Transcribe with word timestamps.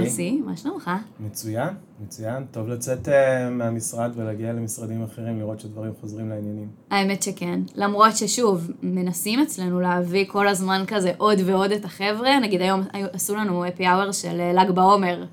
יוסי, 0.00 0.40
מה 0.44 0.56
שלומך? 0.56 0.90
מצוין, 1.20 1.68
מצוין. 2.00 2.44
טוב 2.50 2.68
לצאת 2.68 3.08
uh, 3.08 3.10
מהמשרד 3.50 4.10
ולהגיע 4.16 4.52
למשרדים 4.52 5.02
אחרים, 5.02 5.38
לראות 5.38 5.60
שדברים 5.60 5.92
חוזרים 6.00 6.28
לעניינים. 6.28 6.68
האמת 6.90 7.22
שכן. 7.22 7.60
למרות 7.74 8.16
ששוב, 8.16 8.70
מנסים 8.82 9.40
אצלנו 9.40 9.80
להביא 9.80 10.24
כל 10.28 10.48
הזמן 10.48 10.84
כזה 10.86 11.12
עוד 11.16 11.38
ועוד 11.44 11.72
את 11.72 11.84
החבר'ה. 11.84 12.40
נגיד 12.40 12.60
היום 12.60 12.82
עשו 13.12 13.36
לנו 13.36 13.68
אפי 13.68 13.88
אאואר 13.88 14.12
של 14.12 14.40
אה, 14.40 14.52
ל"ג 14.52 14.70
בעומר. 14.70 15.24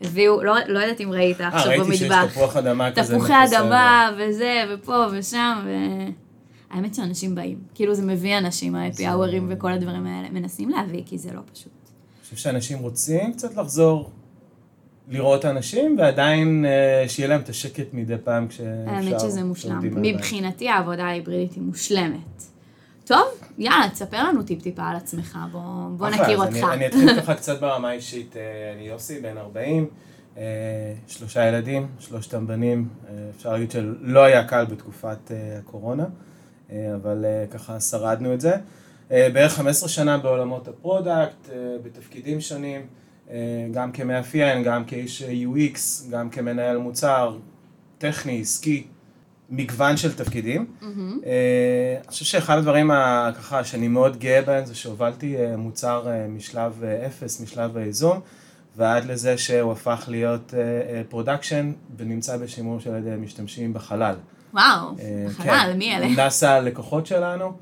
הביאו, 0.00 0.42
לא, 0.42 0.54
לא 0.68 0.78
יודעת 0.78 1.00
אם 1.00 1.12
ראית 1.12 1.40
עכשיו 1.40 1.60
במטבח. 1.60 1.80
אה, 1.80 1.86
ראיתי 1.86 1.96
שיש 1.96 2.12
תפוח 2.30 2.56
אדמה 2.56 2.92
כזה. 2.92 3.14
תפוחי 3.14 3.32
אדמה 3.44 4.10
וזה, 4.18 4.64
ופה 4.74 5.04
ושם, 5.12 5.58
ו... 5.64 5.70
האמת 6.70 6.94
שאנשים 6.94 7.34
באים. 7.34 7.58
כאילו 7.74 7.94
זה 7.94 8.02
מביא 8.02 8.38
אנשים, 8.38 8.74
האפי 8.74 9.08
אאוורים 9.08 9.46
וכל 9.50 9.72
הדברים 9.72 10.06
האלה. 10.06 10.30
מנסים 10.30 10.68
להביא, 10.68 11.02
כי 11.06 11.18
זה 11.18 11.32
לא 11.32 11.40
פשוט. 11.52 11.72
חושב 12.30 12.42
שאנשים 12.42 12.78
רוצים 12.78 13.32
קצת 13.32 13.56
לחזור 13.56 14.10
לראות 15.08 15.44
אנשים, 15.44 15.96
ועדיין 15.98 16.64
אה, 16.64 17.08
שיהיה 17.08 17.28
להם 17.28 17.40
את 17.40 17.48
השקט 17.48 17.86
מדי 17.92 18.14
פעם 18.24 18.48
כשאפשר. 18.48 18.64
האמת 18.86 19.20
שזה 19.20 19.44
מושלם. 19.44 19.80
מבחינתי 20.02 20.68
העבודה 20.68 21.04
ההיברידית 21.04 21.52
היא 21.52 21.62
מושלמת. 21.62 22.42
טוב, 23.04 23.26
יאללה, 23.58 23.88
תספר 23.92 24.28
לנו 24.28 24.42
טיפ-טיפה 24.42 24.82
על 24.82 24.96
עצמך, 24.96 25.38
בוא, 25.52 25.60
בוא 25.96 26.08
נכיר 26.08 26.38
אותך. 26.38 26.56
אני, 26.56 26.72
אני 26.72 26.86
אתחיל 26.86 27.14
ככה 27.20 27.34
קצת 27.34 27.60
ברמה 27.60 27.92
אישית. 27.92 28.36
אה, 28.36 28.72
אני 28.74 28.82
יוסי, 28.88 29.20
בן 29.20 29.36
40, 29.36 29.86
אה, 30.36 30.42
שלושה 31.06 31.46
ילדים, 31.46 31.86
שלושתם 31.98 32.46
בנים. 32.46 32.88
אפשר 33.36 33.52
להגיד 33.52 33.70
שלא 33.70 34.24
היה 34.24 34.44
קל 34.44 34.64
בתקופת 34.64 35.30
הקורונה, 35.58 36.04
אבל 36.70 37.24
ככה 37.50 37.80
שרדנו 37.80 38.34
את 38.34 38.40
זה. 38.40 38.52
אה, 39.12 39.28
בערך 39.32 39.52
15 39.52 39.88
שנה 39.88 40.18
בעולמות 40.18 40.68
ה 40.68 40.77
product, 40.77 41.50
אה, 41.52 41.56
בתפקידים 41.82 42.40
שונים, 42.40 42.86
אה, 43.30 43.36
גם 43.72 43.92
כמאפיין, 43.92 44.62
גם 44.62 44.84
כאיש 44.84 45.22
UX, 45.22 45.78
גם 46.10 46.30
כמנהל 46.30 46.76
מוצר, 46.78 47.36
טכני, 47.98 48.40
עסקי, 48.40 48.86
מגוון 49.50 49.96
של 49.96 50.14
תפקידים. 50.14 50.66
Mm-hmm. 50.80 50.84
אני 50.84 52.08
חושב 52.08 52.24
שאחד 52.24 52.58
הדברים 52.58 52.90
ככה 53.36 53.64
שאני 53.64 53.88
מאוד 53.88 54.16
גאה 54.16 54.42
בהם 54.42 54.64
זה 54.64 54.74
שהובלתי 54.74 55.36
מוצר 55.58 56.06
משלב 56.28 56.84
אפס, 57.06 57.40
משלב 57.40 57.76
הייזום, 57.76 58.20
ועד 58.76 59.04
לזה 59.04 59.38
שהוא 59.38 59.72
הפך 59.72 60.04
להיות 60.08 60.54
production 61.08 61.72
ונמצא 61.96 62.36
בשימוש 62.36 62.86
על 62.86 62.96
ידי 62.96 63.16
משתמשים 63.18 63.72
בחלל. 63.72 64.14
וואו, 64.52 64.94
בחלל, 65.28 65.44
כן. 65.44 65.78
מי 65.78 65.96
אלה? 65.96 66.08
נאסא 66.08 66.46
הלקוחות 66.46 67.06
שלנו. 67.06 67.52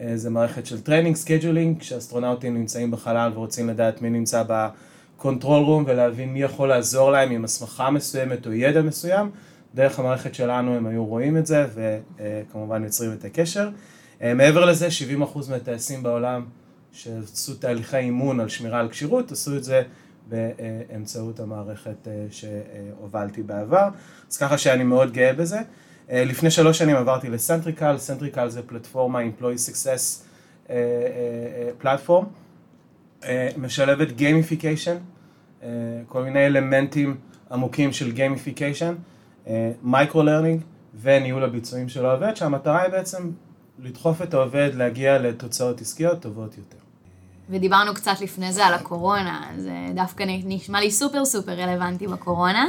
אה, 0.00 0.16
זה 0.16 0.30
מערכת 0.30 0.66
של 0.66 0.80
training, 0.80 1.16
scheduling, 1.16 1.80
כשאסטרונאוטים 1.80 2.54
נמצאים 2.54 2.90
בחלל 2.90 3.32
ורוצים 3.34 3.68
לדעת 3.68 4.02
מי 4.02 4.10
נמצא 4.10 4.42
ב 4.48 4.62
control 4.62 5.62
room 5.62 5.84
ולהבין 5.86 6.32
מי 6.32 6.42
יכול 6.42 6.68
לעזור 6.68 7.10
להם 7.10 7.30
עם 7.30 7.44
הסמכה 7.44 7.90
מסוימת 7.90 8.46
או 8.46 8.52
ידע 8.52 8.82
מסוים. 8.82 9.30
דרך 9.74 9.98
המערכת 9.98 10.34
שלנו 10.34 10.74
הם 10.74 10.86
היו 10.86 11.04
רואים 11.04 11.36
את 11.36 11.46
זה 11.46 11.66
וכמובן 11.74 12.84
יוצרים 12.84 13.12
את 13.12 13.24
הקשר. 13.24 13.68
אה, 14.22 14.34
מעבר 14.34 14.64
לזה, 14.64 14.88
70% 15.22 15.50
מהטייסים 15.50 16.02
בעולם 16.02 16.44
שעשו 16.92 17.54
תהליכי 17.54 17.96
אימון 17.96 18.40
על 18.40 18.48
שמירה 18.48 18.80
על 18.80 18.88
כשירות, 18.88 19.32
עשו 19.32 19.56
את 19.56 19.64
זה 19.64 19.82
באמצעות 20.28 21.40
המערכת 21.40 22.08
אה, 22.08 22.26
שהובלתי 22.30 23.42
בעבר. 23.42 23.88
אז 24.30 24.36
ככה 24.36 24.58
שאני 24.58 24.84
מאוד 24.84 25.12
גאה 25.12 25.32
בזה. 25.32 25.58
אה, 26.10 26.24
לפני 26.24 26.50
שלוש 26.50 26.78
שנים 26.78 26.96
עברתי 26.96 27.28
ל 27.28 27.34
Centrical, 27.34 27.98
Centrical 27.98 28.48
זה 28.48 28.62
פלטפורמה, 28.62 29.20
Employee 29.20 29.70
Success 29.70 30.24
Platform, 31.78 32.24
אה, 32.24 33.28
אה, 33.28 33.48
משלבת 33.56 34.12
gamification, 34.12 34.96
כל 36.08 36.22
מיני 36.22 36.46
אלמנטים 36.46 37.16
עמוקים 37.50 37.92
של 37.92 38.12
gamification, 38.12 38.94
micro-learning 39.82 40.60
וניהול 41.00 41.44
הביצועים 41.44 41.88
של 41.88 42.06
העובד, 42.06 42.36
שהמטרה 42.36 42.82
היא 42.82 42.90
בעצם 42.90 43.30
לדחוף 43.78 44.22
את 44.22 44.34
העובד 44.34 44.70
להגיע 44.74 45.18
לתוצאות 45.18 45.80
עסקיות 45.80 46.20
טובות 46.20 46.58
יותר. 46.58 46.76
ודיברנו 47.50 47.94
קצת 47.94 48.20
לפני 48.20 48.52
זה 48.52 48.66
על 48.66 48.74
הקורונה, 48.74 49.50
זה 49.56 49.72
דווקא 49.94 50.24
נשמע 50.26 50.80
לי 50.80 50.90
סופר 50.90 51.24
סופר 51.24 51.52
רלוונטי 51.52 52.06
בקורונה. 52.06 52.66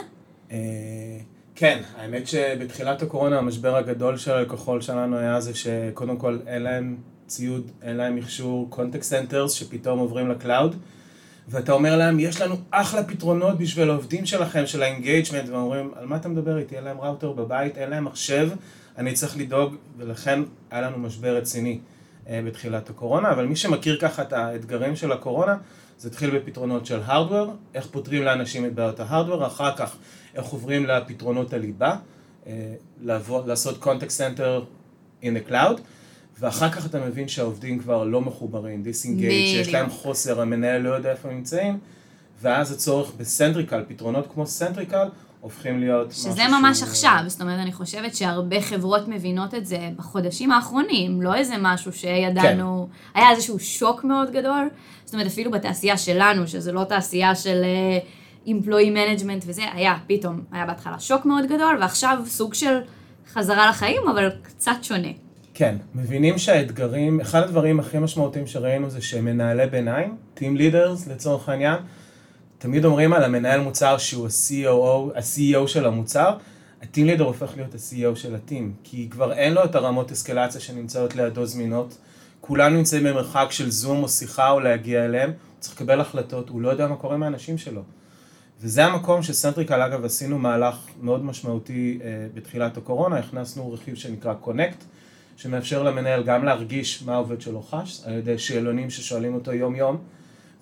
כן, 1.55 1.81
האמת 1.97 2.27
שבתחילת 2.27 3.01
הקורונה 3.01 3.37
המשבר 3.37 3.75
הגדול 3.75 4.17
של 4.17 4.31
הלקוחות 4.31 4.81
שלנו 4.81 5.17
היה 5.17 5.41
זה 5.41 5.55
שקודם 5.55 6.17
כל 6.17 6.39
אין 6.47 6.61
להם 6.61 6.97
ציוד, 7.27 7.71
אין 7.81 7.97
להם 7.97 8.15
מכשור, 8.15 8.67
contact 8.69 9.09
centers 9.09 9.51
שפתאום 9.51 9.99
עוברים 9.99 10.29
ל 10.29 10.37
cloud 10.37 10.75
ואתה 11.47 11.71
אומר 11.71 11.97
להם, 11.97 12.19
יש 12.19 12.41
לנו 12.41 12.55
אחלה 12.71 13.03
פתרונות 13.03 13.57
בשביל 13.57 13.89
העובדים 13.89 14.25
שלכם, 14.25 14.67
של 14.67 14.83
ה 14.83 14.89
engagement, 14.89 15.49
ואומרים, 15.49 15.91
על 15.95 16.05
מה 16.05 16.15
אתה 16.15 16.29
מדבר 16.29 16.57
איתי? 16.57 16.75
אין 16.75 16.83
להם 16.83 17.01
ראוטר 17.01 17.31
בבית, 17.31 17.77
אין 17.77 17.89
להם 17.89 18.05
מחשב, 18.05 18.49
אני 18.97 19.13
צריך 19.13 19.37
לדאוג, 19.37 19.75
ולכן 19.97 20.39
היה 20.71 20.81
לנו 20.81 20.97
משבר 20.97 21.35
רציני 21.35 21.79
אה, 22.29 22.41
בתחילת 22.45 22.89
הקורונה, 22.89 23.31
אבל 23.31 23.45
מי 23.45 23.55
שמכיר 23.55 23.97
ככה 24.01 24.21
את 24.21 24.33
האתגרים 24.33 24.95
של 24.95 25.11
הקורונה, 25.11 25.57
זה 25.97 26.09
התחיל 26.09 26.29
בפתרונות 26.29 26.85
של 26.85 26.99
hardware, 27.05 27.53
איך 27.73 27.87
פותרים 27.87 28.23
לאנשים 28.23 28.65
את 28.65 28.73
בעיות 28.73 28.99
ה 28.99 29.04
hardware, 29.04 29.47
אחר 29.47 29.75
כך 29.75 29.95
איך 30.35 30.45
עוברים 30.45 30.85
לפתרונות 30.85 31.53
הליבה, 31.53 31.95
אה, 32.47 32.73
לעבוד, 33.01 33.47
לעשות 33.47 33.77
contact 33.77 34.17
center 34.17 34.63
in 35.21 35.25
the 35.25 35.49
cloud, 35.49 35.81
ואחר 36.39 36.69
כך 36.71 36.85
אתה 36.85 36.99
מבין 36.99 37.27
שהעובדים 37.27 37.79
כבר 37.79 38.03
לא 38.03 38.21
מחוברים, 38.21 38.83
disengaged, 38.83 39.47
שיש 39.47 39.73
להם 39.73 39.89
חוסר, 39.89 40.41
המנהל 40.41 40.81
לא 40.81 40.89
יודע 40.89 41.11
איפה 41.11 41.29
הם 41.29 41.35
נמצאים, 41.35 41.79
ואז 42.41 42.71
הצורך 42.71 43.11
ב 43.17 43.23
Centrical, 43.23 43.83
פתרונות 43.87 44.27
כמו 44.33 44.47
Centrical, 44.47 45.07
הופכים 45.41 45.79
להיות 45.79 46.11
שזה 46.11 46.29
משהו 46.29 46.41
שזה 46.41 46.57
ממש 46.57 46.77
שהוא... 46.77 46.89
עכשיו, 46.89 47.19
זאת 47.27 47.41
אומרת, 47.41 47.59
אני 47.59 47.73
חושבת 47.73 48.15
שהרבה 48.15 48.61
חברות 48.61 49.07
מבינות 49.07 49.53
את 49.53 49.65
זה 49.65 49.89
בחודשים 49.95 50.51
האחרונים, 50.51 51.21
לא 51.21 51.35
איזה 51.35 51.53
משהו 51.61 51.93
שידענו, 51.93 52.87
כן. 53.13 53.19
היה 53.19 53.31
איזשהו 53.31 53.59
שוק 53.59 54.03
מאוד 54.03 54.31
גדול, 54.31 54.69
זאת 55.05 55.13
אומרת, 55.13 55.27
אפילו 55.27 55.51
בתעשייה 55.51 55.97
שלנו, 55.97 56.47
שזה 56.47 56.71
לא 56.71 56.83
תעשייה 56.83 57.35
של... 57.35 57.61
Uh, 57.63 58.24
employee 58.45 58.95
management 58.95 59.43
וזה, 59.45 59.61
היה 59.73 59.97
פתאום, 60.07 60.41
היה 60.51 60.65
בהתחלה 60.65 60.99
שוק 60.99 61.25
מאוד 61.25 61.45
גדול, 61.45 61.77
ועכשיו 61.81 62.23
סוג 62.27 62.53
של 62.53 62.79
חזרה 63.33 63.69
לחיים, 63.69 64.01
אבל 64.07 64.29
קצת 64.43 64.75
שונה. 64.81 65.07
כן, 65.53 65.75
מבינים 65.95 66.37
שהאתגרים, 66.37 67.21
אחד 67.21 67.43
הדברים 67.43 67.79
הכי 67.79 67.99
משמעותיים 67.99 68.47
שראינו 68.47 68.89
זה 68.89 69.01
שמנהלי 69.01 69.67
ביניים, 69.67 70.15
Team 70.37 70.57
Leaders 70.57 71.09
לצורך 71.11 71.49
העניין, 71.49 71.77
תמיד 72.57 72.85
אומרים 72.85 73.13
על 73.13 73.23
המנהל 73.23 73.61
מוצר 73.61 73.97
שהוא 73.97 74.27
ה-CEO, 74.27 75.17
ה-CEO 75.17 75.67
של 75.67 75.85
המוצר, 75.85 76.37
ה-Team 76.81 77.17
Leader 77.17 77.23
הופך 77.23 77.51
להיות 77.55 77.73
ה-CEO 77.73 78.15
של 78.15 78.35
ה-Team, 78.35 78.63
כי 78.83 79.07
כבר 79.09 79.33
אין 79.33 79.53
לו 79.53 79.63
את 79.63 79.75
הרמות 79.75 80.11
אסקלציה 80.11 80.61
שנמצאות 80.61 81.15
לידו 81.15 81.45
זמינות, 81.45 81.97
כולנו 82.41 82.77
נמצאים 82.77 83.03
במרחק 83.03 83.47
של 83.51 83.71
זום 83.71 84.03
או 84.03 84.09
שיחה 84.09 84.51
או 84.51 84.59
להגיע 84.59 85.05
אליהם, 85.05 85.29
הוא 85.29 85.37
צריך 85.59 85.75
לקבל 85.75 86.01
החלטות, 86.01 86.49
הוא 86.49 86.61
לא 86.61 86.69
יודע 86.69 86.87
מה 86.87 86.95
קורה 86.95 87.15
עם 87.15 87.23
האנשים 87.23 87.57
שלו. 87.57 87.81
וזה 88.65 88.85
המקום 88.85 89.23
ש 89.23 89.33
Centrical, 89.33 89.81
אגב, 89.81 90.05
עשינו 90.05 90.39
מהלך 90.39 90.75
מאוד 91.01 91.25
משמעותי 91.25 91.99
אה, 92.03 92.27
בתחילת 92.33 92.77
הקורונה, 92.77 93.17
הכנסנו 93.17 93.73
רכיב 93.73 93.95
שנקרא 93.95 94.33
Connect, 94.33 94.83
שמאפשר 95.37 95.83
למנהל 95.83 96.23
גם 96.23 96.45
להרגיש 96.45 97.03
מה 97.03 97.13
העובד 97.13 97.41
שלו 97.41 97.61
חש, 97.61 98.01
על 98.05 98.13
ידי 98.13 98.37
שאלונים 98.37 98.89
ששואלים 98.89 99.33
אותו 99.33 99.53
יום-יום, 99.53 99.97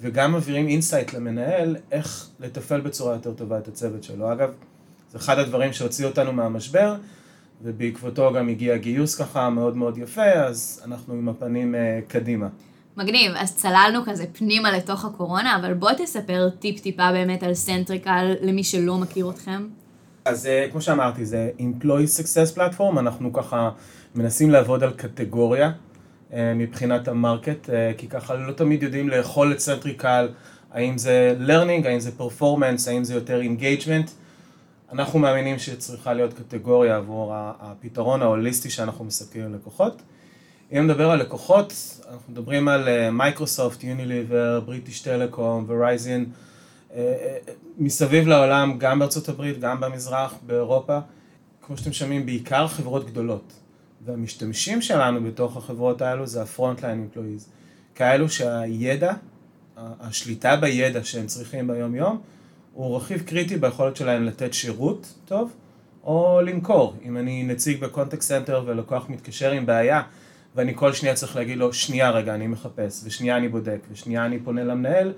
וגם 0.02 0.32
מעבירים 0.32 0.68
insight 0.68 1.14
למנהל 1.14 1.76
איך 1.92 2.28
לתפעל 2.40 2.82
בצורה 2.82 3.14
יותר 3.14 3.34
טובה 3.34 3.58
את 3.58 3.68
הצוות 3.68 4.04
שלו. 4.04 4.32
אגב, 4.32 4.52
זה 5.12 5.18
אחד 5.18 5.40
הדברים 5.40 5.74
שהוציא 5.74 6.06
אותנו 6.06 6.34
מהמשבר, 6.34 6.96
ובעקבותו 7.64 8.34
גם 8.34 8.50
הגיע 8.50 8.78
גיוס 8.78 9.16
ככה 9.16 9.50
מאוד 9.50 9.78
מאוד 9.78 9.98
יפה, 9.98 10.32
אז 10.32 10.82
אנחנו 10.86 11.14
עם 11.14 11.30
הפנים 11.30 11.76
אה, 11.76 12.00
קדימה. 12.08 12.48
מגניב, 12.98 13.32
אז 13.36 13.56
צללנו 13.56 14.00
כזה 14.06 14.26
פנימה 14.34 14.72
לתוך 14.72 15.06
הקורונה, 15.06 15.56
אבל 15.56 15.74
בוא 15.74 15.92
תספר 15.98 16.50
טיפ-טיפה 16.60 17.12
באמת 17.12 17.44
על 17.44 17.54
Centrical 17.54 18.34
למי 18.42 18.64
שלא 18.64 18.98
מכיר 18.98 19.30
אתכם. 19.30 19.68
אז 20.26 20.46
אה, 20.46 20.68
כמו 20.72 20.82
שאמרתי, 20.82 21.26
זה 21.26 21.50
Employee 21.60 22.22
Success 22.22 22.58
Platform, 22.58 23.00
אנחנו 23.00 23.34
ככה 23.34 23.70
מנסים 24.16 24.50
לעבוד 24.52 24.84
על 24.84 24.92
קטגוריה 24.92 25.72
אה, 26.34 26.54
מבחינת 26.56 27.08
ה 27.08 27.15
market, 27.15 27.70
אה, 27.70 27.92
כי 27.98 28.08
ככה 28.08 28.36
לא 28.36 28.52
תמיד 28.52 28.84
יודעים 28.84 29.10
לאכול 29.10 29.52
את 29.52 29.60
Centrical, 29.60 30.30
האם 30.72 30.98
זה 30.98 31.36
learning, 31.48 31.88
האם 31.88 32.00
זה 32.00 32.12
performance, 32.20 32.90
האם 32.90 33.04
זה 33.04 33.14
יותר 33.14 33.42
engagement. 33.42 34.10
אנחנו 34.92 35.20
מאמינים 35.20 35.60
שצריכה 35.60 36.14
להיות 36.14 36.34
קטגוריה 36.34 36.98
עבור 36.98 37.34
הפתרון 37.36 38.22
ההוליסטי 38.22 38.70
שאנחנו 38.70 39.06
מספקים 39.06 39.42
ללקוחות. 39.42 40.02
אם 40.78 40.88
נדבר 40.88 41.12
על 41.12 41.20
לקוחות, 41.20 41.74
אנחנו 42.12 42.34
מדברים 42.34 42.68
על 42.68 43.10
Microsoft, 43.10 43.84
Unilever, 43.84 44.60
British 44.66 45.02
Telecom, 45.02 45.66
Verizon, 45.68 46.26
מסביב 47.78 48.28
לעולם, 48.28 48.76
גם 48.78 49.00
בארצות 49.00 49.30
הברית, 49.30 49.60
גם 49.60 49.80
במזרח, 49.82 50.34
באירופה, 50.46 51.00
כמו 51.66 51.78
שאתם 51.78 51.94
שומעים, 51.94 52.26
בעיקר 52.26 52.68
חברות 52.68 53.06
גדולות. 53.06 53.54
והמשתמשים 54.06 54.82
שלנו 54.82 55.24
בתוך 55.24 55.58
החברות 55.58 56.02
האלו 56.02 56.28
זה 56.28 56.42
ה 56.42 56.48
frontline 56.48 57.00
employees. 57.00 57.50
כאלו 57.96 58.30
שהידע, 58.30 59.14
השליטה 59.78 60.56
בידע 60.56 61.04
שהם 61.04 61.28
צריכים 61.28 61.68
ביום 61.68 61.96
יום, 61.96 62.22
הוא 62.74 62.96
רכיב 62.96 63.22
קריטי 63.22 63.58
ביכולת 63.58 63.96
שלהם 63.96 64.24
לתת 64.24 64.54
שירות 64.54 65.14
טוב, 65.26 65.52
או 66.04 66.42
למכור. 66.46 66.96
אם 67.06 67.18
אני 67.18 67.44
נציג 67.44 67.80
ב 67.80 67.86
contact 67.86 68.30
center 68.30 68.64
ולקוח 68.66 69.10
מתקשר 69.10 69.52
עם 69.52 69.66
בעיה, 69.66 70.02
ואני 70.56 70.76
כל 70.76 70.94
שנייה 70.94 71.16
צריך 71.16 71.36
להגיד 71.36 71.58
לו, 71.58 71.74
שנייה 71.74 72.12
רגע, 72.12 72.36
אני 72.36 72.48
מחפש, 72.48 73.02
ושנייה 73.04 73.38
אני 73.38 73.48
בודק, 73.48 73.80
ושנייה 73.92 74.26
אני 74.26 74.40
פונה 74.40 74.64
למנהל, 74.64 75.14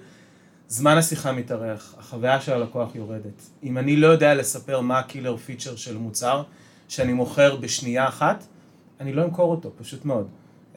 זמן 0.67 0.97
השיחה 0.97 1.31
מתארך, 1.31 1.95
החוויה 1.97 2.41
של 2.41 2.53
הלקוח 2.53 2.95
יורדת. 2.95 3.41
אם 3.63 3.77
אני 3.77 3.95
לא 3.95 4.07
יודע 4.07 4.35
לספר 4.35 4.81
מה 4.81 4.99
ה 4.99 5.05
killer 5.05 5.37
feature 5.37 5.75
של 5.75 5.97
מוצר 5.97 6.43
שאני 6.87 7.13
מוכר 7.13 7.55
בשנייה 7.55 8.07
אחת, 8.07 8.43
אני 8.99 9.13
לא 9.13 9.23
אמכור 9.23 9.51
אותו, 9.51 9.71
פשוט 9.77 10.05
מאוד. 10.05 10.27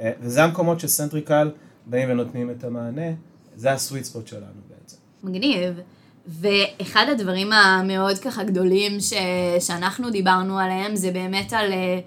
אה, 0.01 0.13
וזה 0.21 0.45
המקומות 0.45 0.81
ש 0.81 0.93
Centrical 0.93 1.51
באים 1.87 2.11
ונותנים 2.11 2.51
את 2.51 2.65
המענה, 2.65 3.11
זה 3.57 3.73
ה 3.73 3.78
sweet 3.78 4.05
spot 4.05 4.27
שלנו 4.27 4.61
בעצם. 4.69 4.97
מגניב. 5.23 5.81
ואחד 6.27 7.07
הדברים 7.13 7.53
המאוד 7.53 8.19
ככה 8.19 8.45
גדולים 8.45 9.01
ש... 9.01 9.13
שאנחנו 9.61 10.11
דיברנו 10.11 10.59
עליהם 10.59 10.97
זה 10.97 11.11
באמת 11.11 11.53
על 11.53 11.73
אה, 11.73 12.01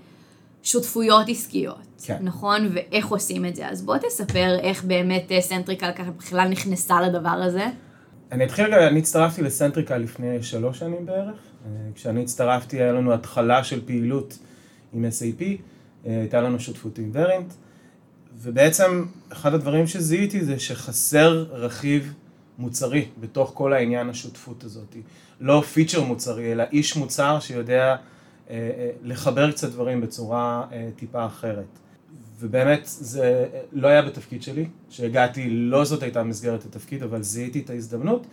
שותפויות 0.64 1.30
עסקיות, 1.30 1.91
כן. 2.04 2.18
נכון? 2.22 2.70
ואיך 2.74 3.08
עושים 3.08 3.46
את 3.46 3.56
זה. 3.56 3.70
אז 3.70 3.82
בוא 3.82 3.98
תספר 3.98 4.58
איך 4.62 4.84
באמת 4.84 5.32
אה, 5.32 5.42
Centrical 5.42 5.92
ככה 5.92 6.12
בכלל 6.12 6.48
נכנסה 6.48 7.02
לדבר 7.02 7.30
הזה. 7.30 7.66
אני 8.32 8.46
אתחיל 8.46 8.66
רגע, 8.66 8.88
אני 8.88 9.00
הצטרפתי 9.00 9.42
לסנטריקל 9.42 9.98
לפני 9.98 10.44
שלוש 10.44 10.80
שנים 10.80 11.06
בערך. 11.06 11.36
אה, 11.66 11.72
כשאני 11.96 12.22
הצטרפתי 12.22 12.82
היה 12.82 12.92
לנו 12.92 13.14
התחלה 13.14 13.64
של 13.64 13.86
פעילות 13.86 14.38
עם 14.94 15.06
SAP, 15.06 15.44
הייתה 16.06 16.42
לנו 16.42 16.60
שותפות 16.60 16.98
עם 16.98 17.10
ורינט, 17.14 17.54
ובעצם 18.38 19.06
אחד 19.30 19.54
הדברים 19.54 19.88
שזיהיתי 19.88 20.46
זה 20.46 20.60
שחסר 20.60 21.46
רכיב 21.52 22.14
מוצרי 22.58 23.06
בתוך 23.20 23.52
כל 23.54 23.74
העניין 23.74 24.10
השותפות 24.10 24.64
הזאת. 24.64 24.96
לא 25.40 25.62
פיצ'ר 25.62 26.04
מוצרי, 26.04 26.52
אלא 26.52 26.64
איש 26.72 26.96
מוצר 26.96 27.40
שיודע 27.40 27.96
אה, 28.50 28.56
אה, 28.56 28.90
לחבר 29.04 29.52
קצת 29.52 29.70
דברים 29.70 30.02
בצורה 30.02 30.66
אה, 30.72 30.90
טיפה 30.96 31.26
אחרת. 31.26 31.80
ובאמת 32.42 32.82
זה 32.84 33.48
לא 33.72 33.88
היה 33.88 34.02
בתפקיד 34.02 34.44
שלי, 34.44 34.66
שהגעתי, 34.90 35.50
לא 35.50 35.84
זאת 35.84 36.04
הייתה 36.04 36.24
מסגרת 36.24 36.66
התפקיד, 36.66 37.04
אבל 37.04 37.22
זיהיתי 37.22 37.60
את 37.60 37.70
ההזדמנות, 37.70 38.28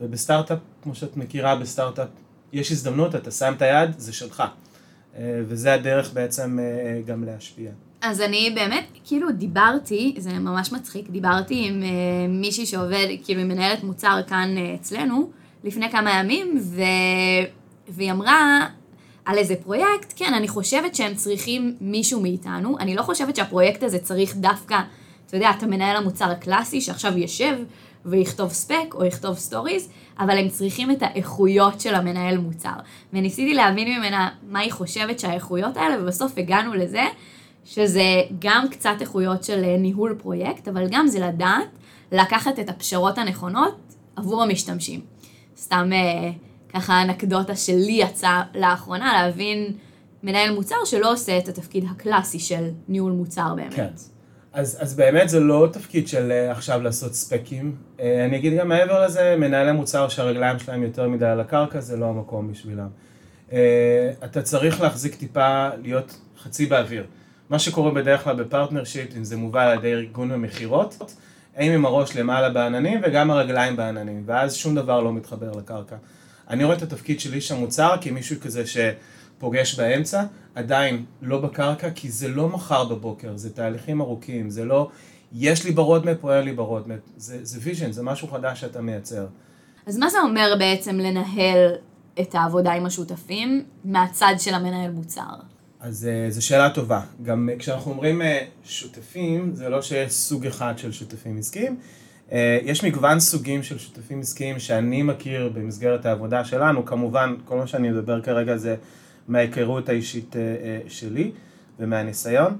ובסטארט-אפ, 0.00 0.58
כמו 0.82 0.94
שאת 0.94 1.16
מכירה 1.16 1.56
בסטארט-אפ, 1.56 2.08
יש 2.52 2.72
הזדמנות, 2.72 3.14
אתה 3.14 3.30
שם 3.30 3.52
את 3.56 3.62
היד, 3.62 3.90
זה 3.98 4.12
שלך. 4.12 4.42
וזה 5.20 5.74
הדרך 5.74 6.12
בעצם 6.12 6.58
גם 7.06 7.24
להשפיע. 7.24 7.70
אז 8.00 8.20
אני 8.20 8.52
באמת, 8.54 8.84
כאילו 9.04 9.32
דיברתי, 9.32 10.14
זה 10.18 10.32
ממש 10.32 10.72
מצחיק, 10.72 11.10
דיברתי 11.10 11.64
עם 11.68 11.82
uh, 11.82 11.86
מישהי 12.28 12.66
שעובד, 12.66 13.06
כאילו 13.24 13.40
היא 13.40 13.48
מנהלת 13.48 13.84
מוצר 13.84 14.20
כאן 14.26 14.48
אצלנו, 14.74 15.30
לפני 15.64 15.90
כמה 15.90 16.20
ימים, 16.20 16.60
ו... 16.62 16.82
והיא 17.88 18.12
אמרה 18.12 18.66
על 19.24 19.38
איזה 19.38 19.54
פרויקט, 19.56 20.12
כן, 20.16 20.34
אני 20.34 20.48
חושבת 20.48 20.94
שהם 20.94 21.14
צריכים 21.14 21.76
מישהו 21.80 22.20
מאיתנו, 22.20 22.78
אני 22.78 22.94
לא 22.94 23.02
חושבת 23.02 23.36
שהפרויקט 23.36 23.82
הזה 23.82 23.98
צריך 23.98 24.36
דווקא, 24.36 24.80
אתה 25.26 25.36
יודע, 25.36 25.50
אתה 25.50 25.66
מנהל 25.66 25.96
המוצר 25.96 26.30
הקלאסי 26.30 26.80
שעכשיו 26.80 27.18
יושב 27.18 27.56
ויכתוב 28.06 28.52
spec 28.52 28.94
או 28.94 29.04
יכתוב 29.04 29.38
stories, 29.38 29.88
אבל 30.18 30.38
הם 30.38 30.48
צריכים 30.48 30.90
את 30.90 31.02
האיכויות 31.02 31.80
של 31.80 31.94
המנהל 31.94 32.38
מוצר. 32.38 32.74
וניסיתי 33.12 33.54
להבין 33.54 33.98
ממנה 33.98 34.28
מה 34.48 34.58
היא 34.58 34.72
חושבת 34.72 35.18
שהאיכויות 35.20 35.76
האלה, 35.76 36.02
ובסוף 36.02 36.38
הגענו 36.38 36.74
לזה 36.74 37.04
שזה 37.64 38.04
גם 38.38 38.68
קצת 38.70 38.94
איכויות 39.00 39.44
של 39.44 39.64
אה, 39.64 39.76
ניהול 39.76 40.14
פרויקט, 40.22 40.68
אבל 40.68 40.88
גם 40.90 41.06
זה 41.06 41.20
לדעת 41.20 41.68
לקחת 42.12 42.58
את 42.58 42.68
הפשרות 42.68 43.18
הנכונות 43.18 43.94
עבור 44.16 44.42
המשתמשים. 44.42 45.00
סתם 45.56 45.90
אה, 45.92 46.30
ככה 46.74 47.02
אנקדוטה 47.02 47.56
שלי 47.56 47.92
יצאה 47.92 48.42
לאחרונה, 48.54 49.12
להבין 49.12 49.72
מנהל 50.22 50.54
מוצר 50.54 50.84
שלא 50.84 51.12
עושה 51.12 51.38
את 51.38 51.48
התפקיד 51.48 51.84
הקלאסי 51.90 52.38
של 52.38 52.68
ניהול 52.88 53.12
מוצר 53.12 53.54
באמת. 53.56 53.74
כן. 53.74 53.88
אז, 54.52 54.78
אז 54.80 54.94
באמת 54.94 55.28
זה 55.28 55.40
לא 55.40 55.68
תפקיד 55.72 56.08
של 56.08 56.32
אה, 56.32 56.50
עכשיו 56.50 56.82
לעשות 56.82 57.14
spec 57.14 57.49
ים. 57.49 57.76
אני 57.98 58.36
אגיד 58.36 58.58
גם 58.58 58.68
מעבר 58.68 59.04
לזה, 59.04 59.36
מנהלי 59.38 59.72
מוצר 59.72 60.08
שהרגליים 60.08 60.58
שלהם 60.58 60.82
יותר 60.82 61.08
מדי 61.08 61.26
על 61.26 61.40
הקרקע, 61.40 61.80
זה 61.80 61.96
לא 61.96 62.06
המקום 62.06 62.52
בשבילם. 62.52 62.88
אתה 64.24 64.42
צריך 64.42 64.80
להחזיק 64.80 65.14
טיפה, 65.14 65.68
להיות 65.82 66.18
חצי 66.42 66.66
באוויר. 66.66 67.04
מה 67.50 67.58
שקורה 67.58 67.90
בדרך 67.90 68.24
כלל 68.24 68.36
ב 68.36 68.42
partnership, 68.42 69.16
אם 69.16 69.24
זה 69.24 69.36
מובל 69.36 69.60
על 69.60 69.78
ידי 69.78 69.92
ארגון 69.92 70.32
במכירות, 70.32 71.12
הם 71.56 71.72
עם 71.72 71.84
הראש 71.84 72.16
למעלה 72.16 72.50
בעננים 72.50 73.00
וגם 73.04 73.30
הרגליים 73.30 73.76
בעננים, 73.76 74.22
ואז 74.26 74.54
שום 74.54 74.74
דבר 74.74 75.00
לא 75.00 75.12
מתחבר 75.12 75.50
לקרקע. 75.52 75.96
אני 76.50 76.64
רואה 76.64 76.76
את 76.76 76.82
התפקיד 76.82 77.20
של 77.20 77.34
איש 77.34 77.52
המוצר 77.52 77.96
כמישהו 78.00 78.40
כזה 78.40 78.62
שפוגש 78.66 79.74
באמצע, 79.74 80.24
עדיין 80.54 81.04
לא 81.22 81.40
בקרקע, 81.40 81.90
כי 81.90 82.10
זה 82.10 82.28
לא 82.28 82.48
מחר 82.48 82.84
בבוקר, 82.84 83.36
זה 83.36 83.50
תהליכים 83.50 84.00
ארוכים, 84.00 84.50
זה 84.50 84.64
לא 84.64 84.90
יש 85.32 85.64
לי 85.64 85.72
ב 85.72 85.78
roadmap 85.78 86.24
או 86.24 86.32
אין 86.32 86.44
לי 86.44 86.52
ב 86.52 86.57
roadmap, 86.57 87.00
זה, 87.16 87.38
זה 87.42 87.58
vision, 87.62 87.92
זה 87.92 88.02
משהו 88.02 88.28
חדש 88.28 88.60
שאתה 88.60 88.80
מייצר. 88.80 89.26
אז 89.86 89.98
מה 89.98 90.10
זה 90.10 90.18
אומר 90.20 90.54
בעצם 90.58 90.98
לנהל 90.98 91.74
את 92.20 92.34
העבודה 92.34 92.72
עם 92.72 92.86
השותפים 92.86 93.64
מהצד 93.84 94.34
של 94.38 94.54
המנהל 94.54 94.90
מוצר? 94.90 95.34
אז 95.80 96.08
אה, 96.08 96.32
זו 96.32 96.46
שאלה 96.46 96.70
טובה. 96.70 97.00
גם 97.22 97.48
כשאנחנו 97.58 97.90
אומרים 97.90 98.22
אה, 98.22 98.24
שותפים, 98.64 99.54
זה 99.54 99.68
לא 99.68 99.82
שיש 99.82 100.12
סוג 100.12 100.46
אחד 100.46 100.74
של 100.76 100.92
שותפים 100.92 101.38
עסקיים. 101.38 101.76
אה, 102.34 102.36
יש 102.62 102.84
מגוון 102.84 103.20
סוגים 103.20 103.62
של 103.62 103.78
שותפים 103.78 104.20
עסקיים 104.20 104.58
שאני 104.58 105.02
מכיר 105.02 105.50
במסגרת 105.54 106.06
העבודה 106.06 106.44
שלנו. 106.44 106.84
כמובן, 106.84 107.34
כל 107.44 107.56
מה 107.56 107.66
שאני 107.66 107.90
מדבר 107.90 108.20
כרגע 108.20 108.56
זה 108.56 108.76
מההיכרות 109.28 109.88
האישית 109.88 110.32
uh, 110.32 110.36
uh, 110.36 110.90
שלי 110.90 111.32
ומהניסיון. 111.78 112.58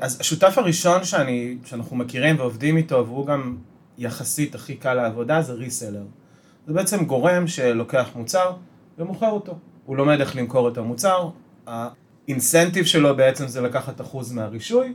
אז 0.00 0.20
השותף 0.20 0.58
הראשון 0.58 1.04
שאני, 1.04 1.56
שאנחנו 1.64 1.96
מכירים 1.96 2.36
ועובדים 2.38 2.76
איתו, 2.76 3.06
והוא 3.06 3.26
גם 3.26 3.56
יחסית 3.98 4.54
הכי 4.54 4.76
קל 4.76 4.94
לעבודה, 4.94 5.42
זה 5.42 5.52
ריסלר. 5.52 6.04
זה 6.66 6.72
בעצם 6.72 7.04
גורם 7.04 7.46
שלוקח 7.46 8.08
מוצר 8.14 8.52
ומוכר 8.98 9.30
אותו. 9.30 9.58
הוא 9.84 9.96
לומד 9.96 10.20
איך 10.20 10.36
למכור 10.36 10.68
את 10.68 10.78
המוצר. 10.78 11.28
האינסנטיב 11.66 12.84
שלו 12.84 13.16
בעצם 13.16 13.48
זה 13.48 13.60
לקחת 13.60 14.00
אחוז 14.00 14.32
מהרישוי, 14.32 14.94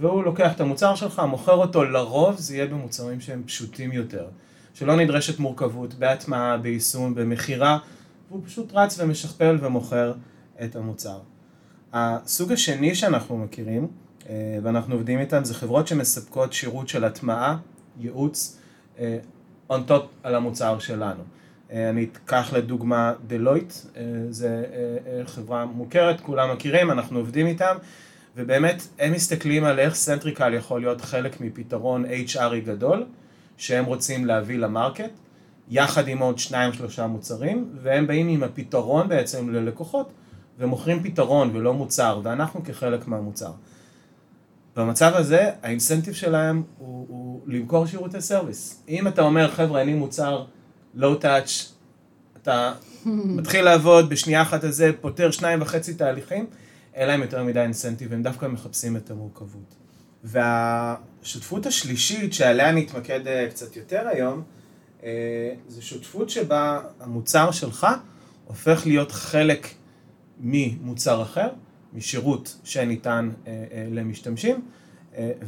והוא 0.00 0.24
לוקח 0.24 0.52
את 0.52 0.60
המוצר 0.60 0.94
שלך, 0.94 1.22
מוכר 1.28 1.52
אותו, 1.52 1.84
לרוב 1.84 2.36
זה 2.38 2.54
יהיה 2.54 2.66
במוצרים 2.66 3.20
שהם 3.20 3.42
פשוטים 3.46 3.92
יותר, 3.92 4.26
שלא 4.74 4.96
נדרשת 4.96 5.38
מורכבות 5.38 5.94
בהטמעה, 5.94 6.56
ביישום, 6.56 7.14
במכירה, 7.14 7.78
והוא 8.28 8.42
פשוט 8.46 8.72
רץ 8.74 9.00
ומשכפל 9.00 9.58
ומוכר 9.60 10.12
את 10.64 10.76
המוצר. 10.76 11.18
הסוג 11.92 12.52
השני 12.52 12.94
שאנחנו 12.94 13.38
מכירים, 13.38 13.88
אה, 14.28 14.58
ואנחנו 14.62 14.94
עובדים 14.94 15.18
איתם, 15.18 15.44
זה 15.44 15.54
חברות 15.54 15.88
שמספקות 15.88 16.52
שירות 16.52 16.88
של 16.88 17.04
הטמעה, 17.04 17.56
ייעוץ, 18.00 18.58
אה, 18.98 19.18
on 19.70 19.88
top 19.88 20.02
על 20.22 20.34
המוצר 20.34 20.78
שלנו. 20.78 21.22
אה, 21.72 21.90
אני 21.90 22.06
אקח 22.24 22.52
לדוגמה 22.52 23.12
דלויט, 23.26 23.72
זו 24.30 24.48
חברה 25.26 25.64
מוכרת, 25.64 26.20
כולם 26.20 26.52
מכירים, 26.52 26.90
אנחנו 26.90 27.18
עובדים 27.18 27.46
איתם, 27.46 27.76
ובאמת 28.36 28.82
הם 28.98 29.12
מסתכלים 29.12 29.64
על 29.64 29.78
איך 29.78 29.94
סנטריקל 29.94 30.54
יכול 30.54 30.80
להיות 30.80 31.00
חלק 31.00 31.40
מפתרון 31.40 32.04
HR 32.04 32.45
י 32.45 32.66
גדול, 32.66 33.06
שהם 33.56 33.84
רוצים 33.84 34.24
להביא 34.24 34.58
ל 34.58 34.64
market, 34.64 35.10
יחד 35.68 36.08
עם 36.08 36.18
עוד 36.18 36.38
שניים 36.38 36.72
שלושה 36.72 37.06
מוצרים, 37.06 37.70
והם 37.82 38.06
באים 38.06 38.28
עם 38.28 38.42
הפתרון 38.42 39.08
בעצם 39.08 39.50
ללקוחות, 39.50 40.12
ומוכרים 40.58 41.02
פתרון 41.02 41.50
ולא 41.56 41.74
מוצר, 41.74 42.20
ואנחנו 42.24 42.64
כחלק 42.64 43.08
מהמוצר. 43.08 43.50
במצב 44.76 45.12
הזה, 45.14 45.50
ה 45.62 45.67
incentive 45.67 46.14
שלהם 46.14 46.62
הוא, 46.78 47.06
הוא 47.08 47.40
למכור 47.46 47.86
שירותי 47.86 48.20
service. 48.20 48.82
אם 48.88 49.08
אתה 49.08 49.22
אומר, 49.22 49.50
חבר'ה, 49.50 49.82
אני 49.82 49.94
מוצר 49.94 50.44
low 50.94 51.14
touch, 51.14 51.72
אתה 52.42 52.72
מתחיל 53.06 53.64
לעבוד 53.64 54.08
בשנייה 54.08 54.42
אחת 54.42 54.64
הזה, 54.64 54.90
פותר 55.00 55.30
שניים 55.30 55.62
וחצי 55.62 55.94
תהליכים, 55.94 56.46
אין 56.94 57.08
להם 57.08 57.22
יותר 57.22 57.44
מדי 57.44 57.60
incentive, 57.60 58.12
הם 58.12 58.22
דווקא 58.22 58.46
מחפשים 58.46 58.96
את 58.96 59.10
המורכבות. 59.10 59.74
והשותפות 60.24 61.66
השלישית, 61.66 62.32
שעליה 62.32 62.72
נתמקד 62.72 63.26
אה, 63.26 63.46
קצת 63.50 63.76
יותר 63.76 64.08
היום, 64.08 64.42
אה, 65.04 65.54
זו 65.68 65.86
שותפות 65.86 66.30
שבה 66.30 66.80
המוצר 67.00 67.50
שלך 67.50 67.86
הופך 68.44 68.86
להיות 68.86 69.12
חלק 69.12 69.66
ממוצר 70.40 71.22
אחר, 71.22 71.48
משירות 71.92 72.56
שניתן 72.64 73.30
אה, 73.46 73.52
למשתמשים, 73.90 74.60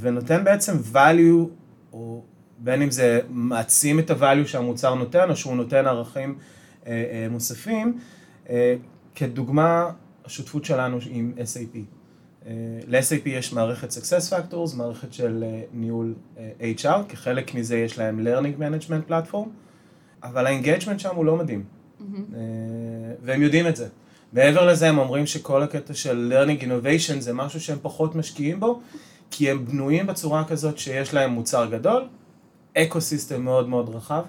ונותן 0.00 0.44
בעצם 0.44 0.72
value 0.92 1.48
או 1.92 2.22
בין 2.58 2.82
אם 2.82 2.90
זה 2.90 3.20
מעצים 3.28 3.98
את 3.98 4.10
הvalue 4.10 4.46
שהמוצר 4.46 4.94
נותן, 4.94 5.30
או 5.30 5.36
שהוא 5.36 5.56
נותן 5.56 5.86
ערכים 5.86 6.38
מוספים. 7.30 7.98
כדוגמה, 9.14 9.90
השותפות 10.26 10.64
שלנו 10.64 10.98
עם 11.10 11.32
SAP. 11.36 11.78
אה, 12.46 12.52
ל-SAP 12.86 13.28
יש 13.28 13.52
מערכת 13.52 13.90
Success 13.90 14.32
Factors, 14.32 14.76
מערכת 14.76 15.12
של 15.12 15.44
אה, 15.46 15.62
ניהול 15.72 16.14
אה, 16.38 16.72
HR, 16.78 17.08
כחלק 17.08 17.54
מזה 17.54 17.76
יש 17.76 17.98
להם 17.98 18.26
Learning 18.26 18.60
Management 18.60 19.10
Platform. 19.10 19.48
אבל 20.22 20.46
ה 20.46 20.51
engagement 20.51 21.00
שם 21.00 21.16
הוא 21.16 21.24
לא 21.24 21.36
מדהים. 21.36 21.64
אה, 22.00 22.06
והם 23.22 23.42
יודעים 23.42 23.66
את 23.66 23.76
זה. 23.76 23.88
מעבר 24.32 24.66
לזה 24.66 24.88
הם 24.88 24.98
אומרים 24.98 25.26
שכל 25.26 25.62
הקטע 25.62 25.94
של 25.94 26.32
learning 26.32 26.62
innovation 26.62 27.20
זה 27.20 27.32
משהו 27.32 27.60
שהם 27.60 27.78
פחות 27.82 28.14
משקיעים 28.14 28.60
בו, 28.60 28.80
כי 29.30 29.50
הם 29.50 29.66
בנויים 29.66 30.06
בצורה 30.06 30.44
כזאת 30.44 30.78
שיש 30.78 31.14
להם 31.14 31.30
מוצר 31.30 31.66
גדול, 31.66 32.08
ecosystem 32.76 33.42
מאוד 33.42 33.68
מאוד 33.68 33.88
רחב, 33.88 34.24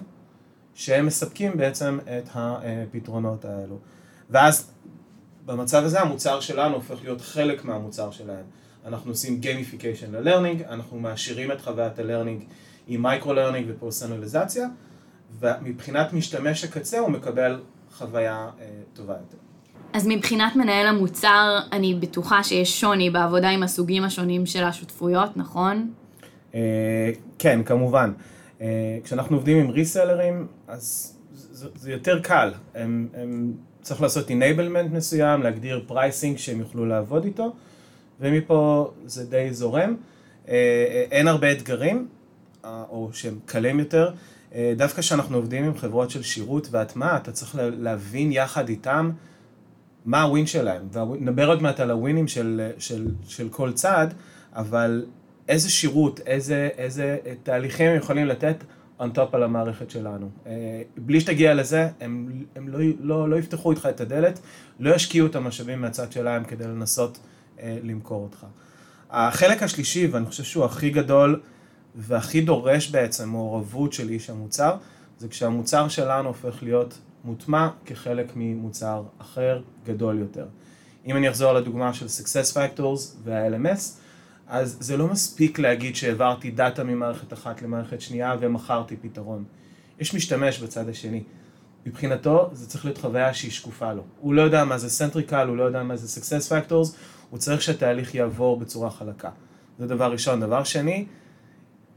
שהם 0.74 1.06
מספקים 1.06 1.56
בעצם 1.56 1.98
את 2.18 2.28
הפתרונות 2.34 3.44
האלו. 3.44 3.78
ואז 4.30 4.70
במצב 5.48 5.84
הזה 5.84 6.00
המוצר 6.00 6.40
שלנו 6.40 6.74
הופך 6.74 6.96
להיות 7.02 7.20
חלק 7.20 7.64
מהמוצר 7.64 8.10
שלהם. 8.10 8.44
אנחנו 8.86 9.10
עושים 9.10 9.40
gamification 9.42 10.16
ל-learning, 10.16 10.68
אנחנו 10.68 10.98
מעשירים 10.98 11.52
את 11.52 11.60
חוויית 11.60 11.98
ה-learning 11.98 12.44
עם 12.86 13.06
מייקרו-learning 13.06 13.64
ופרסונליזציה, 13.68 14.68
ומבחינת 15.40 16.12
משתמש 16.12 16.64
הקצה 16.64 16.98
הוא 16.98 17.10
מקבל 17.10 17.60
חוויה 17.92 18.48
אה, 18.60 18.66
טובה 18.92 19.12
יותר. 19.12 19.36
אז 19.92 20.06
מבחינת 20.06 20.56
מנהל 20.56 20.86
המוצר, 20.86 21.58
אני 21.72 21.94
בטוחה 21.94 22.44
שיש 22.44 22.80
שוני 22.80 23.10
בעבודה 23.10 23.48
עם 23.48 23.62
הסוגים 23.62 24.04
השונים 24.04 24.46
של 24.46 24.64
השותפויות, 24.64 25.36
נכון? 25.36 25.92
אה, 26.54 27.10
כן, 27.38 27.62
כמובן. 27.62 28.12
אה, 28.60 28.98
כשאנחנו 29.04 29.36
עובדים 29.36 29.58
עם 29.58 29.70
ריסלרים, 29.70 30.46
אז 30.68 31.16
זה, 31.32 31.68
זה 31.74 31.92
יותר 31.92 32.20
קל. 32.22 32.52
הם, 32.74 33.08
הם 33.14 33.52
צריך 33.88 34.02
לעשות 34.02 34.30
enablement 34.30 34.92
מסוים, 34.92 35.42
להגדיר 35.42 35.84
pricing 35.86 36.38
שהם 36.38 36.60
יוכלו 36.60 36.86
לעבוד 36.86 37.24
איתו, 37.24 37.52
ומפה 38.20 38.90
זה 39.06 39.24
די 39.24 39.48
זורם. 39.50 39.96
אה, 40.48 40.54
אה, 40.54 41.04
אין 41.10 41.28
הרבה 41.28 41.52
אתגרים, 41.52 42.08
אה, 42.64 42.84
או 42.90 43.10
שהם 43.12 43.38
קלים 43.46 43.78
יותר. 43.78 44.10
דווקא 44.76 45.00
כשאנחנו 45.00 45.36
עובדים 45.36 45.64
עם 45.64 45.76
חברות 45.76 46.10
של 46.10 46.22
שירות 46.22 46.68
והטמעה, 46.70 47.16
אתה 47.16 47.32
צריך 47.32 47.58
להבין 47.60 48.32
יחד 48.32 48.68
איתם 48.68 49.10
מה 50.04 50.22
ה 50.22 50.28
win 50.28 50.46
שלהם. 50.46 50.88
ונדבר 50.92 51.48
עוד 51.48 51.62
מעט 51.62 51.80
על 51.80 51.90
ה 51.90 51.96
win 51.96 52.15
ים 52.15 52.28
של, 52.28 52.70
של, 52.78 53.06
של 53.28 53.48
כל 53.48 53.72
צעד, 53.72 54.14
אבל 54.52 55.06
איזה 55.48 55.70
שירות, 55.70 56.20
איזה, 56.26 56.68
איזה 56.78 57.16
תהליכים 57.42 57.90
הם 57.90 57.96
יכולים 57.96 58.26
לתת 58.26 58.56
on 59.00 59.16
top 59.16 59.28
על 59.32 59.42
המערכת 59.42 59.90
שלנו. 59.90 60.30
בלי 60.96 61.20
שתגיע 61.20 61.54
לזה, 61.54 61.88
הם, 62.00 62.44
הם 62.56 62.68
לא, 62.68 62.78
לא, 63.00 63.30
לא 63.30 63.36
יפתחו 63.36 63.70
איתך 63.70 63.88
את 63.90 64.00
הדלת, 64.00 64.40
לא 64.80 64.94
ישקיעו 64.94 65.26
את 65.26 65.36
המשאבים 65.36 65.80
מהצד 65.80 66.12
שלהם 66.12 66.44
כדי 66.44 66.64
לנסות 66.64 67.18
למכור 67.62 68.22
אותך. 68.22 68.46
החלק 69.10 69.62
השלישי, 69.62 70.06
ואני 70.06 70.26
חושב 70.26 70.44
שהוא 70.44 70.64
הכי 70.64 70.90
גדול 70.90 71.40
והכי 71.94 72.40
דורש 72.40 72.90
בעצם 72.90 73.28
מעורבות 73.28 73.92
של 73.92 74.08
איש 74.08 74.30
המוצר, 74.30 74.76
זה 75.18 75.28
כשהמוצר 75.28 75.88
שלנו 75.88 76.28
הופך 76.28 76.62
להיות 76.62 76.98
מוטמע 77.24 77.68
כחלק 77.86 78.32
ממוצר 78.36 79.02
אחר, 79.18 79.62
גדול 79.86 80.18
יותר. 80.18 80.46
אם 81.06 81.16
אני 81.16 81.28
אחזור 81.28 81.52
לדוגמה 81.52 81.94
של 81.94 82.06
Success 82.06 82.54
Factors 82.54 83.16
וה-LMS, 83.24 83.80
אז 84.48 84.76
זה 84.80 84.96
לא 84.96 85.08
מספיק 85.08 85.58
להגיד 85.58 85.96
שהעברתי 85.96 86.50
דאטה 86.50 86.84
ממערכת 86.84 87.32
אחת 87.32 87.62
למערכת 87.62 88.00
שנייה 88.00 88.34
ומכרתי 88.40 88.96
פתרון. 88.96 89.44
יש 90.00 90.14
משתמש 90.14 90.58
בצד 90.58 90.88
השני. 90.88 91.22
מבחינתו 91.86 92.50
זה 92.52 92.68
צריך 92.68 92.84
להיות 92.84 92.98
חוויה 92.98 93.34
שהיא 93.34 93.50
שקופה 93.50 93.92
לו. 93.92 94.02
הוא 94.20 94.34
לא 94.34 94.42
יודע 94.42 94.64
מה 94.64 94.78
זה 94.78 94.90
סנטריקל, 94.90 95.48
הוא 95.48 95.56
לא 95.56 95.62
יודע 95.62 95.82
מה 95.82 95.96
זה 95.96 96.20
Success 96.20 96.50
Factors, 96.50 96.96
הוא 97.30 97.38
צריך 97.38 97.62
שהתהליך 97.62 98.14
יעבור 98.14 98.56
בצורה 98.60 98.90
חלקה. 98.90 99.30
זה 99.78 99.86
דבר 99.86 100.12
ראשון. 100.12 100.40
דבר 100.40 100.64
שני, 100.64 101.06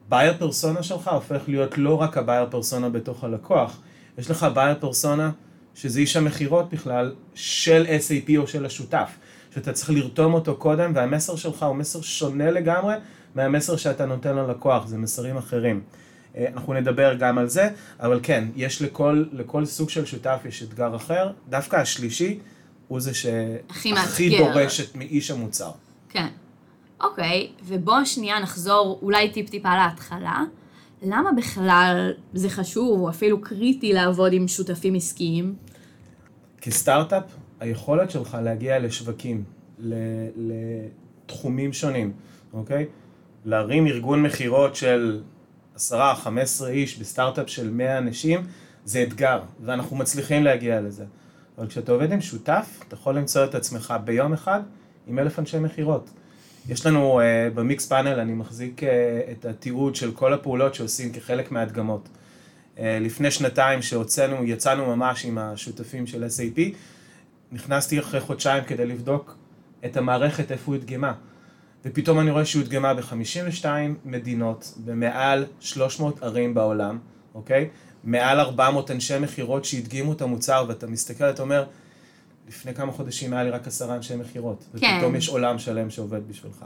buyer 0.10 0.33
persona 0.39 0.83
שלך 0.84 1.08
הופך 1.08 1.41
להיות 1.48 1.77
לא 1.77 2.01
רק 2.01 2.17
ה 2.17 2.23
buyer 2.23 2.48
persona 2.50 2.89
בתוך 2.89 3.24
הלקוח, 3.24 3.81
יש 4.17 4.31
לך 4.31 4.48
buyer 4.53 4.75
persona 4.79 5.31
שזה 5.75 6.00
איש 6.00 6.15
המכירות 6.15 6.70
בכלל 6.70 7.15
של 7.34 7.86
SAP 7.86 8.31
או 8.38 8.48
של 8.48 8.65
השותף, 8.65 9.10
שאתה 9.53 9.74
צריך 9.74 9.89
לרתום 9.89 10.34
אותו 10.34 10.55
קודם 10.55 10.91
והמסר 10.96 11.36
שלך 11.36 11.63
הוא 11.63 11.75
מסר 11.75 12.01
שונה 12.01 12.51
לגמרי 12.51 12.96
מהמסר 13.36 13.75
שאתה 13.75 14.05
נותן 14.05 14.36
ללקוח, 14.36 14.88
זה 14.88 14.98
מסרים 14.98 15.38
אחרים. 15.38 15.81
אה, 16.36 16.46
אנחנו 16.53 16.74
נדבר 16.74 17.13
גם 17.13 17.38
על 17.38 17.48
זה, 17.48 17.70
אבל 18.00 18.20
כן, 18.24 18.48
יש 18.55 18.81
לכל, 18.81 19.25
לכל 19.31 19.65
סוג 19.65 19.89
של 19.89 20.05
שותף 20.05 20.39
יש 20.46 20.63
אתגר 20.63 20.96
אחר, 20.96 21.31
דווקא 21.50 21.75
השלישי 21.75 22.39
הוא 22.88 23.00
זה 23.00 23.13
שהכי 23.13 24.38
דורש 24.38 24.81
מאיש 24.96 25.31
המוצר. 25.31 25.72
כן. 26.10 26.27
אוקיי, 27.01 27.51
ובואו 27.63 28.05
שנייה 28.05 28.39
נחזור 28.39 29.00
אולי 29.01 29.31
טיפ-טיפה 29.31 29.70
להתחלה. 29.75 30.43
למה 31.01 31.31
בכלל 31.31 32.12
זה 32.34 32.50
חשוב 32.50 33.00
או 33.00 33.10
אפילו 33.10 33.41
קריטי 33.41 33.93
לעבוד 33.93 34.34
עם 34.34 34.48
שותפים 34.48 34.96
עסקיים? 34.96 35.55
כסטארט-אפ, 36.62 37.24
היכולת 37.62 38.12
שלך 38.12 38.38
להגיע 38.44 38.80
לשווקים, 38.80 39.44
לתחומים 40.36 41.74
שונים, 41.74 42.12
אוקיי? 42.53 42.86
להרים 43.46 43.88
ארגון 43.88 44.24
מכירות 44.24 44.75
של 44.75 45.22
10-15 45.77 45.80
איש 46.68 47.00
בסטארט-אפ 47.00 47.50
של 47.50 47.70
100 47.70 47.98
אנשים, 47.98 48.48
זה 48.86 49.03
אתגר, 49.03 49.41
ואנחנו 49.63 49.96
מצליחים 49.96 50.44
להגיע 50.44 50.82
לזה. 50.82 51.06
אבל 51.58 51.68
כשאתה 51.68 51.91
עובד 51.91 52.12
עם 52.12 52.22
שותף, 52.22 52.80
אתה 52.88 52.96
יכול 52.96 53.18
למצוא 53.18 53.46
את 53.46 53.56
עצמך 53.56 53.94
ביום 54.03 54.34
אחד 54.34 54.62
עם 55.08 55.20
אלף 55.20 55.39
אנשי 55.39 55.60
מכירות. 55.60 56.10
יש 56.70 56.86
לנו 56.86 57.22
uh, 57.22 57.24
במיקס 57.56 57.88
פאנל, 57.88 58.20
אני 58.20 58.34
מחזיק 58.34 58.84
uh, 58.84 58.86
את 59.32 59.46
התיעוד 59.46 59.96
של 59.96 60.12
כל 60.12 60.34
הפעולות 60.34 60.75
שעושים 60.75 61.13
כחלק 61.13 61.51
מההדגמות. 61.51 62.10
Uh, 62.75 62.80
לפני 63.01 63.32
שנתיים 63.32 63.82
שהוצאנו, 63.82 64.44
יצאנו 64.44 64.96
ממש 64.96 65.25
עם 65.25 65.38
השותפים 65.38 66.08
של 66.08 66.24
SAP, 66.24 66.60
נכנסתי 67.51 68.00
אחרי 68.00 68.20
חודשיים 68.20 68.63
כדי 68.63 68.86
לבדוק 68.86 69.36
את 69.86 69.98
המערכת, 69.98 70.51
איפה 70.51 70.63
הוא 70.65 70.75
הדגמה. 70.75 71.13
ופתאום 71.86 72.20
אני 72.20 72.31
רואה 72.31 72.46
שהיא 72.46 72.62
הודגמה 72.62 72.93
ב-52 72.93 73.65
מדינות, 74.05 74.74
במעל 74.86 75.46
300 75.60 76.24
ערים 76.24 76.53
בעולם, 76.53 77.00
אוקיי? 77.36 77.70
מעל 78.03 78.39
400 78.39 78.91
אנשי 78.91 79.20
מכירות 79.20 79.65
שהדגימו 79.65 80.13
את 80.13 80.22
המוצר, 80.22 80.65
ואתה 80.67 80.88
מסתכל, 80.88 81.29
אתה 81.29 81.41
אומר, 81.41 81.65
לפני 82.48 82.74
כמה 82.74 82.91
חודשים 82.91 83.34
היה 83.34 83.43
לי 83.43 83.50
רק 83.50 83.67
עשרה 83.67 83.96
אנשי 83.96 84.15
מכירות, 84.15 84.65
כן. 84.79 84.93
ופתאום 84.96 85.15
יש 85.15 85.29
עולם 85.29 85.60
שלם 85.60 85.89
שעובד 85.89 86.27
בשבילך. 86.27 86.65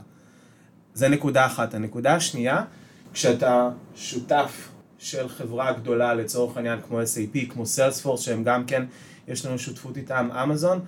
זה 0.94 1.10
נקודה 1.10 1.46
אחת. 1.46 1.74
הנקודה 1.74 2.16
השנייה, 2.16 2.64
כשאתה 3.14 3.70
שותף 3.96 4.70
של 5.00 5.30
חברה 5.30 5.74
גדולה, 5.74 6.14
לצורך 6.14 6.58
העניין 6.58 6.80
כמו 6.88 7.02
SAP, 7.02 7.54
כמו 7.54 7.64
Salesforce, 7.64 8.18
שהם 8.18 8.44
גם 8.44 8.66
כן, 8.66 8.86
יש 9.28 9.46
לנו 9.46 9.60
שותפות 9.60 9.98
איתם, 9.98 10.30
אמזון, 10.44 10.80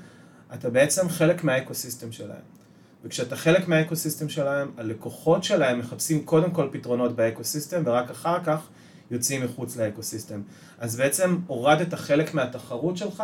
אתה 0.54 0.70
בעצם 0.70 1.10
חלק 1.10 1.44
מה 1.44 1.56
ecosystem 1.56 2.12
שלהם. 2.12 2.58
וכשאתה 3.04 3.36
חלק 3.36 3.68
מה 3.68 3.79
ecosystem 3.79 4.30
שלהם, 4.30 4.72
הלקוחות 4.78 5.44
שלהם 5.44 5.80
מחפשים 5.80 6.26
קודם 6.26 6.52
כל 6.52 6.68
פתרונות 6.72 7.16
ב 7.16 7.22
ecosystem, 7.22 7.84
ורק 7.86 8.10
אחר 8.10 8.44
כך 8.44 8.68
יוצאים 9.12 9.44
מחוץ 9.44 9.78
ל 9.78 9.83
ecosystem. 9.83 10.42
אז 10.80 10.96
בעצם 10.96 11.38
הורדת 11.48 11.94
חלק 11.94 12.34
מהתחרות 12.34 12.98
שלך, 12.98 13.24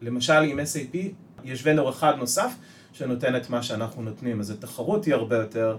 למשל 0.00 0.32
עם 0.32 0.58
SAP 0.58 0.96
יש 1.44 1.62
vendor 1.64 1.90
אחד 1.90 2.14
נוסף 2.18 2.52
שנותן 2.92 3.36
את 3.36 3.50
מה 3.50 3.62
שאנחנו 3.62 4.02
נותנים, 4.02 4.40
אז 4.40 4.50
התחרות 4.50 5.04
היא 5.04 5.14
הרבה 5.14 5.36
יותר... 5.36 5.76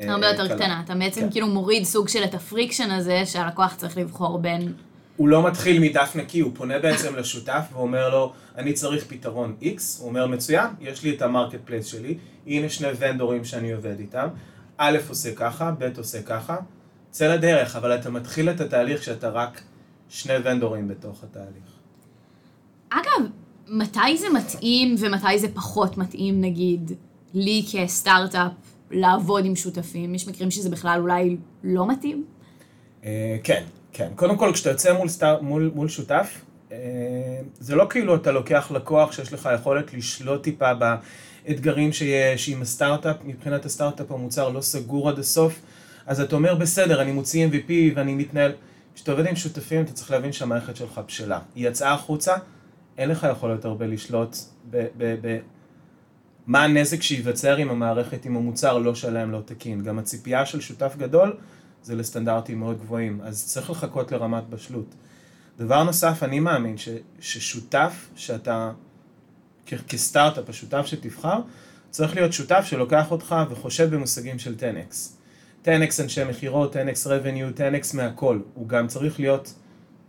אה, 0.00 0.12
הרבה 0.12 0.26
יותר 0.26 0.54
קטנה, 0.54 0.82
אתה 0.84 0.94
בעצם 0.94 1.20
כן. 1.20 1.30
כאילו 1.30 1.46
מוריד 1.46 1.84
סוג 1.84 2.08
של 2.08 2.24
את 2.24 2.34
ה 2.34 2.40
friction 2.40 2.90
הזה 2.90 3.26
שהלקוח 3.26 3.74
צריך 3.74 3.96
לבחור 3.96 4.38
בין... 4.38 4.72
הוא 5.16 5.28
לא 5.28 5.46
מתחיל 5.46 5.82
מדף 5.82 6.16
נקי, 6.16 6.40
הוא 6.40 6.52
פונה 6.54 6.78
בעצם 6.78 7.16
לשותף 7.16 7.64
ואומר 7.72 8.08
לו, 8.08 8.32
אני 8.56 8.72
צריך 8.72 9.04
פתרון 9.08 9.56
X, 9.62 9.80
הוא 9.98 10.08
אומר, 10.08 10.26
מצוין, 10.26 10.66
יש 10.80 11.02
לי 11.02 11.16
את 11.16 11.22
ה 11.22 11.58
marketplace 11.64 11.86
שלי, 11.86 12.18
הנה 12.46 12.68
שני 12.68 12.88
vendor 12.98 13.33
ים 13.33 13.44
שאני 13.44 13.72
עובד 13.72 13.98
איתם, 13.98 14.28
א' 14.76 14.98
עושה 15.08 15.34
ככה, 15.34 15.70
ב' 15.78 15.88
עושה 15.98 16.22
ככה, 16.22 16.56
צא 17.10 17.34
לדרך, 17.34 17.76
אבל 17.76 17.94
אתה 17.94 18.10
מתחיל 18.10 18.50
את 18.50 18.60
התהליך 18.60 19.02
שאתה 19.02 19.28
רק 19.28 19.62
שני 20.08 20.34
vendor 20.44 20.77
ים 20.77 20.88
בתוך 20.88 21.24
התהליך. 21.24 21.72
אגב, 22.90 23.28
מתי 23.68 24.16
זה 24.16 24.26
מתאים 24.34 24.94
ומתי 24.98 25.38
זה 25.38 25.48
פחות 25.54 25.98
מתאים, 25.98 26.40
נגיד, 26.40 26.92
לי 27.34 27.64
כסטארט-אפ 27.72 28.52
לעבוד 28.90 29.44
עם 29.44 29.56
שותפים? 29.56 30.14
יש 30.14 30.28
מקרים 30.28 30.50
שזה 30.50 30.70
בכלל 30.70 31.00
אולי 31.00 31.36
לא 31.64 31.88
מתאים? 31.88 32.24
Uh, 33.02 33.06
כן, 33.42 33.64
כן. 33.92 34.08
קודם 34.16 34.36
כל, 34.36 34.50
כשאתה 34.52 34.70
יוצא 34.70 34.92
מול, 34.92 35.08
סטאר, 35.08 35.40
מול, 35.40 35.70
מול 35.74 35.88
שותף, 35.88 36.40
uh, 36.68 36.72
זה 37.58 37.74
לא 37.74 37.86
כאילו 37.90 38.16
אתה 38.16 38.32
לוקח 38.32 38.70
לקוח 38.70 39.12
שיש 39.12 39.32
לך 39.32 39.48
יכולת 39.54 39.94
לשלוט 39.94 40.42
טיפה 40.42 40.70
באתגרים 40.74 41.92
שיש 41.92 42.48
עם 42.48 42.62
הסטארט-אפ. 42.62 43.16
מבחינת 43.24 43.64
הסטארט-אפ 43.64 44.10
המוצר 44.10 44.48
לא 44.48 44.60
סגור 44.60 45.08
עד 45.08 45.18
הסוף. 45.18 45.60
אז 46.06 46.20
אתה 46.20 46.36
אומר, 46.36 46.54
בסדר, 46.54 47.02
אני 47.02 47.12
מוציא 47.12 47.46
MVP 47.46 47.70
ואני 47.94 48.14
מתנהל. 48.14 48.52
כשאתה 48.94 49.12
עובד 49.12 49.26
עם 49.26 49.36
שותפים, 49.36 49.82
אתה 49.82 49.92
צריך 49.92 50.10
להבין 50.10 50.32
שהמערכת 50.32 50.76
שלך 50.76 51.00
בשלה. 51.06 51.38
היא 51.54 51.68
יצאה 51.68 51.92
החוצה, 51.92 52.34
אין 52.98 53.08
לך 53.08 53.26
יכולת 53.30 53.64
הרבה 53.64 53.86
לשלוט 53.86 54.36
במה 54.70 56.64
הנזק 56.64 57.02
שייווצר 57.02 57.56
עם 57.56 57.70
המערכת, 57.70 58.26
אם 58.26 58.36
המוצר 58.36 58.78
לא 58.78 58.94
שלם, 58.94 59.30
לא 59.30 59.40
תקין. 59.44 59.82
גם 59.82 59.98
הציפייה 59.98 60.46
של 60.46 60.60
שותף 60.60 60.94
גדול 60.98 61.36
זה 61.82 61.94
לסטנדרטים 61.94 62.60
מאוד 62.60 62.78
גבוהים, 62.78 63.20
אז 63.22 63.46
צריך 63.46 63.70
לחכות 63.70 64.12
לרמת 64.12 64.48
בשלות. 64.48 64.94
דבר 65.58 65.82
נוסף, 65.82 66.22
אני 66.22 66.40
מאמין 66.40 66.78
ש, 66.78 66.88
ששותף 67.20 68.08
שאתה, 68.16 68.72
כ, 69.66 69.74
כסטארט-אפ, 69.88 70.48
השותף 70.48 70.86
שתבחר, 70.86 71.40
צריך 71.90 72.14
להיות 72.14 72.32
שותף 72.32 72.64
שלוקח 72.64 73.10
אותך 73.10 73.36
וחושב 73.50 73.94
במושגים 73.94 74.38
של 74.38 74.54
10x. 74.58 74.94
10x 75.64 76.02
אנשי 76.02 76.24
מכירות, 76.24 76.76
10x 76.76 77.06
revenue, 77.06 77.58
10x 77.58 77.96
מהכל. 77.96 78.40
הוא 78.54 78.68
גם 78.68 78.86
צריך 78.86 79.20
להיות 79.20 79.54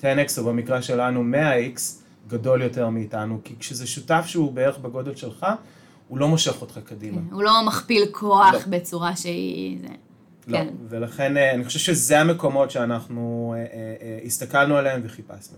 10x, 0.01 0.05
או 0.37 0.43
במקרה 0.43 0.81
שלנו 0.81 1.23
100x, 1.33 1.79
גדול 2.27 2.61
יותר 2.61 2.89
מאיתנו, 2.89 3.39
כי 3.43 3.53
כשזה 3.59 3.87
שותף 3.87 4.23
שהוא 4.25 4.53
בערך 4.53 4.77
בגודל 4.77 5.15
שלך, 5.15 5.45
הוא 6.07 6.17
לא 6.17 6.27
מושך 6.27 6.61
אותך 6.61 6.79
קדימה. 6.85 7.21
כן, 7.21 7.33
הוא 7.33 7.43
לא 7.43 7.51
מכפיל 7.67 8.05
כוח 8.11 8.53
לא. 8.53 8.59
בצורה 8.77 9.15
שהיא... 9.15 9.77
לא, 10.47 10.57
כן. 10.57 10.67
ולכן 10.89 11.37
אה, 11.37 11.53
אני 11.53 11.65
חושב 11.65 11.79
שזה 11.79 12.19
המקומות 12.19 12.71
שאנחנו 12.71 13.53
אה, 13.57 13.63
אה, 14.01 14.19
הסתכלנו 14.25 14.77
עליהם 14.77 15.01
וחיפשנו. 15.03 15.57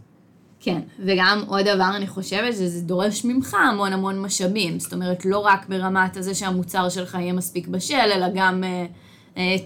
כן, 0.59 0.81
וגם 1.05 1.43
עוד 1.47 1.65
דבר 1.65 1.91
אני 1.95 2.07
חושבת 2.07 2.53
שזה 2.53 2.81
דורש 2.81 3.25
ממך 3.25 3.53
המון 3.53 3.93
המון 3.93 4.21
משאבים, 4.21 4.79
זאת 4.79 4.93
אומרת 4.93 5.25
לא 5.25 5.39
רק 5.39 5.69
ברמת 5.69 6.17
הזה 6.17 6.35
שהמוצר 6.35 6.89
שלך 6.89 7.17
יהיה 7.19 7.33
מספיק 7.33 7.67
בשל, 7.67 7.95
אלא 7.95 8.27
גם 8.35 8.63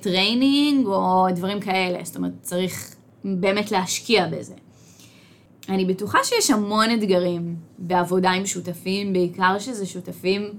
training 0.02 0.88
או 0.88 1.28
דברים 1.36 1.60
כאלה, 1.60 2.00
זאת 2.04 2.16
אומרת 2.16 2.32
צריך 2.42 2.96
באמת 3.24 3.72
להשקיע 3.72 4.28
בזה. 4.28 4.54
אני 5.70 5.86
בטוחה 5.86 6.20
שיש 6.24 6.52
המון 6.52 6.92
אתגרים 6.92 7.56
בעבודה 7.78 8.32
עם 8.32 8.46
שותפים, 8.46 9.14
בעיקר 9.14 9.60
שזה 9.60 9.86
שותפים 9.86 10.50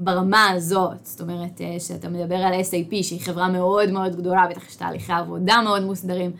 ברמה 0.00 0.50
הזאת, 0.50 1.06
זאת 1.06 1.20
אומרת, 1.20 1.60
אה, 1.60 1.80
שאתה 1.80 2.08
מדבר 2.08 2.34
על 2.34 2.60
SAP, 2.60 3.02
שהיא 3.02 3.20
חברה 3.20 3.48
מאוד 3.48 3.90
מאוד 3.90 4.16
גדולה, 4.16 4.46
בטח 4.50 4.68
יש 4.68 4.76
תהליכי 4.76 5.12
עבודה 5.12 5.60
מאוד 5.64 5.82
מוסדרים. 5.82 6.30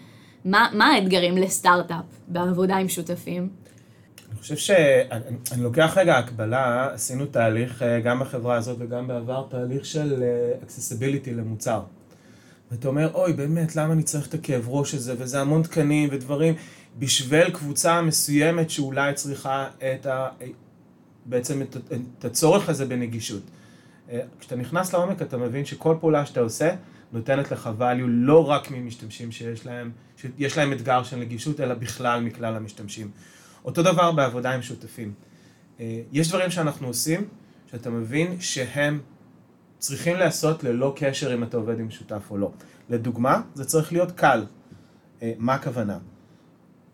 מה, 0.45 0.69
מה 0.73 0.87
האתגרים 0.87 1.37
לסטארט-אפ 1.37 2.05
בעבודה 2.29 2.77
עם 2.77 2.89
שותפים? 2.89 3.49
אני 4.31 4.39
חושב 4.39 4.57
שאני 4.57 5.63
לוקח 5.63 5.95
רגע 5.97 6.19
הקבלה, 6.19 6.89
עשינו 6.93 7.27
תהליך 7.27 7.83
אה, 7.83 8.01
גם 8.01 8.21
בחברה 8.21 8.57
הזאת 8.57 8.77
וגם 8.81 9.09
בעבר, 9.09 9.47
תהליך 9.49 9.85
של 9.85 10.25
accessibility 10.63 11.31
למוצר. 11.31 11.81
ואתה 12.71 12.89
אומר, 12.89 13.11
אוי, 13.15 13.33
באמת, 13.33 13.77
למה 13.77 13.93
אני 13.93 14.03
צריך 14.03 14.29
את 14.29 14.35
הכאב 14.35 14.65
ראש 14.69 14.95
הזה, 14.95 15.15
וזה 15.19 15.41
המון 15.41 15.63
תקנים 15.63 16.09
ודברים, 16.13 16.55
בשביל 16.99 17.51
קבוצה 17.51 18.03
מסוימת 18.03 18.71
שאולי 18.71 19.15
צריכה 19.15 19.69
את 19.79 20.07
ה... 20.07 20.29
בעצם 21.29 21.63
את, 21.63 21.77
את 22.19 22.25
הצורך 22.25 22.69
הזה 22.69 22.87
בנגישות. 22.87 23.43
אה, 24.11 24.21
כשאתה 24.39 24.57
נכנס 24.57 24.95
לעומק 24.95 25.23
אתה 25.23 25.37
מבין 25.37 25.65
שכל 25.65 25.97
פעולה 26.01 26.27
שאתה 26.27 26.41
עושה 26.41 26.75
נותנת 27.13 27.51
לך 27.51 27.71
value 27.79 28.07
לא 28.07 28.51
רק 28.51 28.71
ממשתמשים 28.71 29.33
שיש 29.33 29.67
להם, 29.67 29.91
שיש 30.17 30.59
להם 30.59 30.73
אתגר 30.73 31.03
של 31.03 31.17
נגישות, 31.17 31.61
אלא 31.61 31.75
בכלל 31.75 32.21
מכלל 32.21 32.57
המשתמשים. 32.57 33.11
אותו 33.65 33.83
דבר 33.83 34.13
בעבודה 34.13 34.55
עם 34.55 34.63
שותפים. 34.63 35.13
אה, 35.81 36.01
יש 36.13 36.29
דברים 36.29 36.51
שאנחנו 36.51 36.87
עושים, 36.87 37.29
שאתה 37.71 37.91
מבין 37.91 38.41
שהם 38.41 39.01
צריכים 39.79 40.17
להיעשות 40.17 40.65
ללא 40.65 40.95
קשר 40.97 41.35
אם 41.35 41.43
אתה 41.43 41.57
עובד 41.57 41.81
עם 41.81 41.91
שותף 41.91 42.23
או 42.31 42.39
לא. 42.39 42.51
לדוגמה, 42.91 43.43
זה 43.55 43.65
צריך 43.65 43.93
להיות 43.93 44.13
קל. 44.13 44.45
אה, 45.23 45.33
מה 45.39 45.55
הכוונה? 45.55 45.99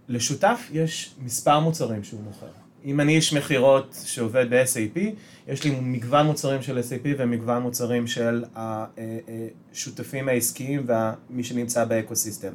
לשותף 0.09 0.69
יש 0.73 1.15
מספר 1.19 1.61
מוצרים 1.61 2.05
שהוא 2.05 2.21
מוכר. 2.23 2.62
אם 2.85 3.01
אני 3.01 3.17
איש 3.17 3.33
מכירות 3.33 3.97
שעובד 4.05 4.47
ב-SAP, 4.51 4.99
יש 5.49 5.65
לי 5.65 5.81
מגוון 5.81 6.27
מוצרים 6.27 6.63
של 6.63 6.79
SAP 6.79 7.07
ומגוון 7.19 7.63
מוצרים 7.63 8.07
של 8.07 8.45
השותפים 8.57 10.29
העסקיים 10.29 10.87
ומי 10.87 11.45
שנמצא 11.45 11.85
באקוסיסטם. 11.85 12.53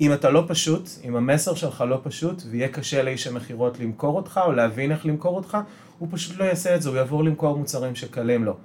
אם 0.00 0.12
אתה 0.12 0.30
לא 0.30 0.44
פשוט, 0.48 0.88
אם 1.04 1.16
המסר 1.16 1.54
שלך 1.54 1.84
לא 1.88 2.00
פשוט 2.02 2.42
ויהיה 2.50 2.68
קשה 2.68 3.02
לאיש 3.02 3.26
המכירות 3.26 3.80
למכור 3.80 4.16
אותך 4.16 4.40
או 4.44 4.52
להבין 4.52 4.92
איך 4.92 5.06
למכור 5.06 5.36
אותך, 5.36 5.58
הוא 5.98 6.08
פשוט 6.10 6.36
לא 6.38 6.44
יעשה 6.44 6.74
את 6.74 6.82
זה, 6.82 6.88
הוא 6.88 6.96
יעבור 6.96 7.24
למכור 7.24 7.58
מוצרים 7.58 7.94
שקלים 7.94 8.44
לו. 8.44 8.56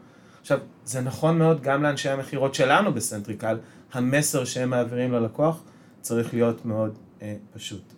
עכשיו, 0.42 0.60
זה 0.86 1.02
נכון 1.02 1.38
מאוד 1.38 1.62
גם 1.62 1.84
לאנשי 1.84 2.10
המכירות 2.10 2.56
שלנו 2.56 2.94
בסנטריקל, 2.94 3.58
המסר 3.94 4.46
שהם 4.46 4.70
מעבירים 4.70 5.12
ללקוח 5.12 5.64
צריך 6.02 6.34
להיות 6.34 6.66
מאוד 6.66 6.98
אה, 7.22 7.36
פשוט. 7.54 7.95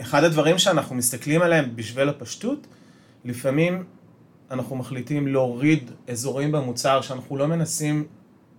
אחד 0.00 0.24
הדברים 0.24 0.58
שאנחנו 0.58 0.94
מסתכלים 0.94 1.42
עליהם 1.42 1.76
בשביל 1.76 2.08
הפשטות, 2.08 2.66
לפעמים 3.24 3.84
אנחנו 4.50 4.76
מחליטים 4.76 5.28
להוריד 5.28 5.90
אזורים 6.08 6.52
במוצר 6.52 7.00
שאנחנו 7.00 7.36
לא 7.36 7.46
מנסים 7.46 8.06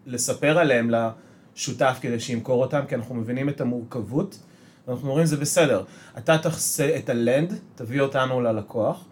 לספר 0.05 0.57
עליהם 0.57 0.91
לשותף 0.91 1.97
כדי 2.01 2.19
שימכור 2.19 2.63
אותם, 2.63 2.81
כי 2.87 2.95
אנחנו 2.95 3.15
מבינים 3.15 3.49
את 3.49 3.61
המורכבות, 3.61 4.39
ואנחנו 4.87 5.09
אומרים 5.09 5.25
זה 5.25 5.37
בסדר, 5.37 5.83
אתה 6.17 6.37
תחסה 6.37 6.95
את 6.97 7.09
הלנד, 7.09 7.53
תביא 7.75 8.01
אותנו 8.01 8.41
ללקוח, 8.41 9.05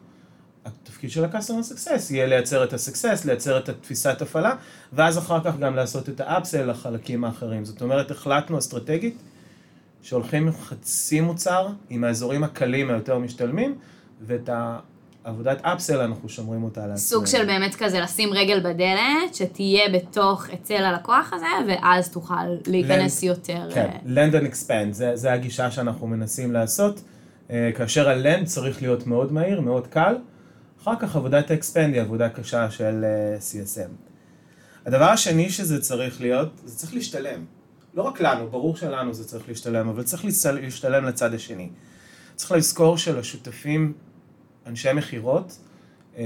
התפקיד 0.66 1.12
של 1.12 1.26
ה-customer 1.26 1.74
success 1.74 2.14
יהיה 2.14 2.26
לייצר 2.26 2.64
את 2.64 2.74
ה-success, 2.74 3.26
לייצר 3.26 3.58
את 3.58 3.70
התפיסת 3.70 4.22
הפעלה, 4.22 4.56
ואז 4.94 5.18
אחר 5.18 5.44
כך 5.44 5.58
גם 5.58 5.76
לעשות 5.76 6.10
את 6.10 6.22
ה-upsell 6.22 6.64
לחלקים 6.66 7.24
האחרים. 7.24 7.66
זאת 7.66 7.82
אומרת, 7.82 8.12
החלטנו 8.12 8.58
אסטרטגית 8.58 9.18
שהולכים 10.02 10.48
עם 10.48 10.54
חצי 10.54 11.22
מוצר, 11.22 11.68
עם 11.90 12.04
האזורים 12.04 12.44
הקלים 12.44 12.90
היותר 12.90 13.18
משתלמים, 13.18 13.76
ואת 14.22 14.50
העבודת 15.26 15.62
אפסל 15.62 16.00
אנחנו 16.02 16.30
שומרים 16.30 16.64
אותה 16.64 16.80
לעצמנו. 16.80 16.98
סוג 16.98 17.26
של 17.26 17.46
באמת 17.46 17.76
כזה 17.76 18.00
לשים 18.00 18.30
רגל 18.34 18.60
בדלת, 18.60 19.36
שתהיה 19.36 19.90
בתוך 19.94 20.50
אצל 20.50 20.84
הלקוח 20.84 21.34
הזה, 21.34 21.46
ואז 21.68 22.12
תוכל 22.12 22.48
להיכנס 22.68 23.24
land, 23.24 23.26
יותר. 23.26 23.70
כן, 23.74 23.90
uh... 24.06 24.08
land 24.08 24.34
and 24.34 24.54
expand, 24.54 24.92
זה, 24.92 25.16
זה 25.16 25.34
הגישה 25.34 25.72
שאנחנו 25.72 26.08
מנסים 26.08 26.52
לעשות, 26.52 27.02
uh, 27.48 27.52
כאשר 27.78 28.10
ה-land 28.10 28.46
צריך 28.46 28.82
להיות 28.82 29.08
מאוד 29.08 29.34
מהיר, 29.34 29.62
מאוד 29.62 29.88
קל, 29.88 30.16
אחר 30.82 30.96
כך 31.00 31.16
עבודת 31.16 31.52
ה-expand 31.52 31.94
היא 31.94 32.02
עבודה 32.02 32.30
קשה 32.30 32.72
של 32.72 33.06
uh, 33.06 33.42
CSM. 33.42 34.10
הדבר 34.86 35.06
השני 35.06 35.50
שזה 35.50 35.82
צריך 35.82 36.22
להיות, 36.22 36.50
זה 36.66 36.76
צריך 36.76 36.94
להשתלם. 36.94 37.59
לא 37.94 38.02
רק 38.02 38.22
לנו, 38.22 38.48
ברור 38.48 38.76
שלנו 38.76 39.14
זה 39.14 39.28
צריך 39.28 39.48
להשתלם, 39.48 39.90
אבל 39.90 40.04
צריך 40.04 40.26
להשתלם 40.54 41.06
לצד 41.06 41.34
השני. 41.34 41.70
צריך 42.36 42.52
לזכור 42.52 42.98
שלשותפים, 42.98 43.94
אנשי 44.66 44.94
מכירות, 44.94 45.58
אה, 46.18 46.24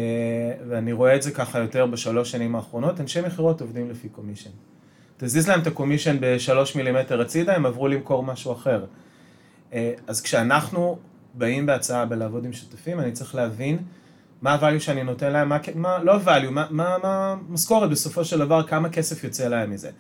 ואני 0.67 0.91
רואה 0.91 1.15
את 1.15 1.21
זה 1.21 1.31
ככה 1.31 1.59
יותר 1.59 1.85
בשלוש 1.85 2.31
שנים 2.31 2.55
האחרונות, 2.55 2.99
אנשי 2.99 3.21
מכירות 3.21 3.61
עובדים 3.61 3.89
לפי 3.89 4.09
קומישן. 4.09 4.49
תזיז 5.17 5.47
להם 5.47 5.61
את 5.61 5.67
ה 5.67 5.72
commission 5.72 6.17
בשלוש 6.19 6.75
מילימטר 6.75 7.21
הצידה, 7.21 7.55
הם 7.55 7.65
עברו 7.65 7.87
למכור 7.87 8.23
משהו 8.23 8.53
אחר. 8.53 8.85
אה, 9.73 9.93
אז 10.07 10.21
כשאנחנו 10.21 10.97
באים 11.33 11.65
בהצעה 11.65 12.05
בלעבוד 12.05 12.45
עם 12.45 12.53
שותפים, 12.53 12.99
אני 12.99 13.11
צריך 13.11 13.35
להבין 13.35 13.77
מה 14.41 14.57
ה 14.59 14.63
value 14.63 14.79
שאני 14.79 15.03
נותן 15.03 15.33
להם, 15.33 15.49
מה, 15.49 15.57
מה 15.75 16.03
לא 16.03 16.19
value, 16.25 16.49
מה, 16.49 16.67
מה, 16.69 16.97
מה 17.03 17.35
משכורת 17.49 17.89
בסופו 17.89 18.25
של 18.25 18.39
דבר, 18.39 18.67
כמה 18.67 18.89
כסף 18.89 19.23
יוצא 19.23 19.47
להם 19.47 19.71
מזה. 19.71 19.91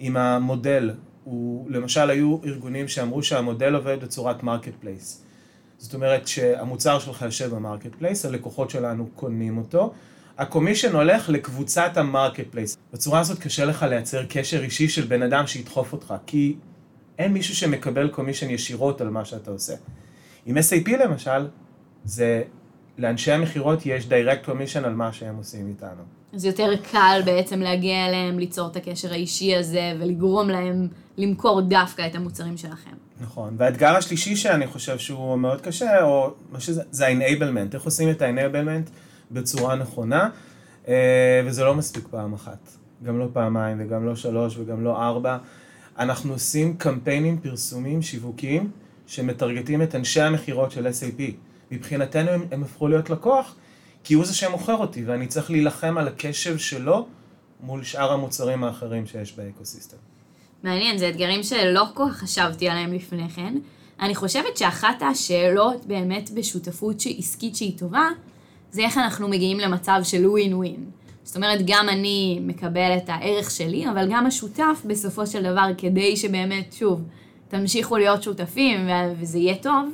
אם 0.00 0.16
המודל 0.16 0.90
הוא, 1.24 1.70
למשל 1.70 2.10
היו 2.10 2.38
ארגונים 2.44 2.88
שאמרו 2.88 3.22
שהמודל 3.22 3.74
עובד 3.74 4.00
בצורת 4.00 4.42
marketplace. 4.42 5.24
זאת 5.78 5.94
אומרת 5.94 6.28
שהמוצר 6.28 6.98
שלך 6.98 7.22
יושב 7.22 7.54
ב 7.54 7.94
marketplace, 7.98 8.26
הלקוחות 8.26 8.70
שלנו 8.70 9.06
קונים 9.14 9.58
אותו, 9.58 9.92
ה 10.38 10.43
commission 10.43 10.94
הולך 10.94 11.28
לקבוצת 11.28 11.96
ה 11.96 12.46
marketplace. 12.50 12.76
בצורה 12.92 13.20
הזאת 13.20 13.38
קשה 13.38 13.64
לך 13.64 13.82
לייצר 13.82 14.24
קשר 14.28 14.62
אישי 14.62 14.88
של 14.88 15.06
בן 15.06 15.22
אדם 15.22 15.46
שידחוף 15.46 15.92
אותך, 15.92 16.14
כי 16.26 16.56
אין 17.18 17.32
מישהו 17.32 17.56
שמקבל 17.56 18.08
commission 18.08 18.50
ישירות 18.50 19.00
על 19.00 19.10
מה 19.10 19.24
שאתה 19.24 19.50
עושה. 19.50 19.74
עם 20.46 20.58
SAP 20.58 20.90
למשל, 20.90 21.48
זה 22.04 22.42
לאנשי 22.98 23.32
המכירות 23.32 23.86
יש 23.86 24.06
direct 24.06 24.48
commission 24.48 24.84
על 24.84 24.94
מה 24.94 25.12
שהם 25.12 25.36
עושים 25.36 25.68
איתנו. 25.68 26.02
אז 26.34 26.44
יותר 26.44 26.70
קל 26.90 27.20
בעצם 27.24 27.60
להגיע 27.60 28.06
אליהם, 28.06 28.38
ליצור 28.38 28.68
את 28.68 28.76
הקשר 28.76 29.12
האישי 29.12 29.56
הזה 29.56 29.92
ולגרום 30.00 30.48
להם 30.48 30.88
למכור 31.16 31.60
דווקא 31.60 32.06
את 32.06 32.14
המוצרים 32.14 32.56
שלכם. 32.56 32.90
נכון, 33.20 33.54
והאתגר 33.58 33.96
השלישי 33.96 34.36
שאני 34.36 34.66
חושב 34.66 34.98
שהוא 34.98 35.36
מאוד 35.36 35.60
קשה, 35.60 36.02
או 36.02 36.34
מה 36.52 36.60
שזה, 36.60 36.82
זה 36.90 37.06
ה 37.06 37.12
enablement, 37.12 37.74
איך 37.74 37.82
עושים 37.82 38.10
את 38.10 38.22
ה 38.22 38.28
enablement 38.28 38.90
בצורה 39.30 39.74
נכונה, 39.74 40.28
אה, 40.88 41.42
וזה 41.46 41.64
לא 41.64 41.74
מספיק 41.74 42.04
פעם 42.10 42.32
אחת, 42.34 42.68
גם 43.04 43.18
לא 43.18 43.28
פעמיים 43.32 43.76
וגם 43.80 44.06
לא 44.06 44.16
שלוש 44.16 44.56
וגם 44.58 44.84
לא 44.84 45.02
ארבע. 45.02 45.38
אנחנו 45.98 46.32
עושים 46.32 46.76
קמפיינים 46.76 47.38
פרסומיים 47.38 48.02
שיווקיים 48.02 48.70
שמטרגטים 49.06 49.82
את 49.82 49.94
אנשי 49.94 50.20
המכירות 50.20 50.70
של 50.70 50.86
SAP. 50.86 51.22
מבחינתנו 51.70 52.30
הם, 52.30 52.46
הם 52.52 52.62
הפכו 52.62 52.88
להיות 52.88 53.10
לקוח, 53.10 53.56
כי 54.04 54.14
הוא 54.14 54.24
זה 54.24 54.34
שמוכר 54.34 54.76
אותי, 54.76 55.04
ואני 55.04 55.26
צריך 55.26 55.50
להילחם 55.50 55.98
על 55.98 56.08
הקשב 56.08 56.58
שלו 56.58 57.06
מול 57.60 57.84
שאר 57.84 58.12
המוצרים 58.12 58.64
האחרים 58.64 59.06
שיש 59.06 59.32
באקוסיסטם. 59.32 59.96
מעניין, 60.62 60.98
זה 60.98 61.08
אתגרים 61.08 61.42
שלא 61.42 61.84
כל 61.94 62.04
כך 62.10 62.16
חשבתי 62.16 62.68
עליהם 62.68 62.92
לפני 62.92 63.28
כן. 63.28 63.54
אני 64.00 64.14
חושבת 64.14 64.56
שאחת 64.56 65.02
השאלות 65.02 65.86
באמת 65.86 66.30
בשותפות 66.30 67.02
עסקית 67.18 67.56
שהיא 67.56 67.78
טובה, 67.78 68.08
זה 68.70 68.82
איך 68.82 68.98
אנחנו 68.98 69.28
מגיעים 69.28 69.60
למצב 69.60 70.00
של 70.02 70.26
ווין 70.26 70.54
ווין. 70.54 70.90
זאת 71.24 71.36
אומרת, 71.36 71.60
גם 71.66 71.88
אני 71.88 72.38
מקבל 72.42 72.96
את 72.96 73.04
הערך 73.06 73.50
שלי, 73.50 73.90
אבל 73.90 74.08
גם 74.10 74.26
השותף 74.26 74.82
בסופו 74.86 75.26
של 75.26 75.42
דבר, 75.42 75.66
כדי 75.78 76.16
שבאמת, 76.16 76.72
שוב, 76.72 77.02
תמשיכו 77.48 77.96
להיות 77.96 78.22
שותפים 78.22 78.88
וזה 79.20 79.38
יהיה 79.38 79.54
טוב, 79.56 79.88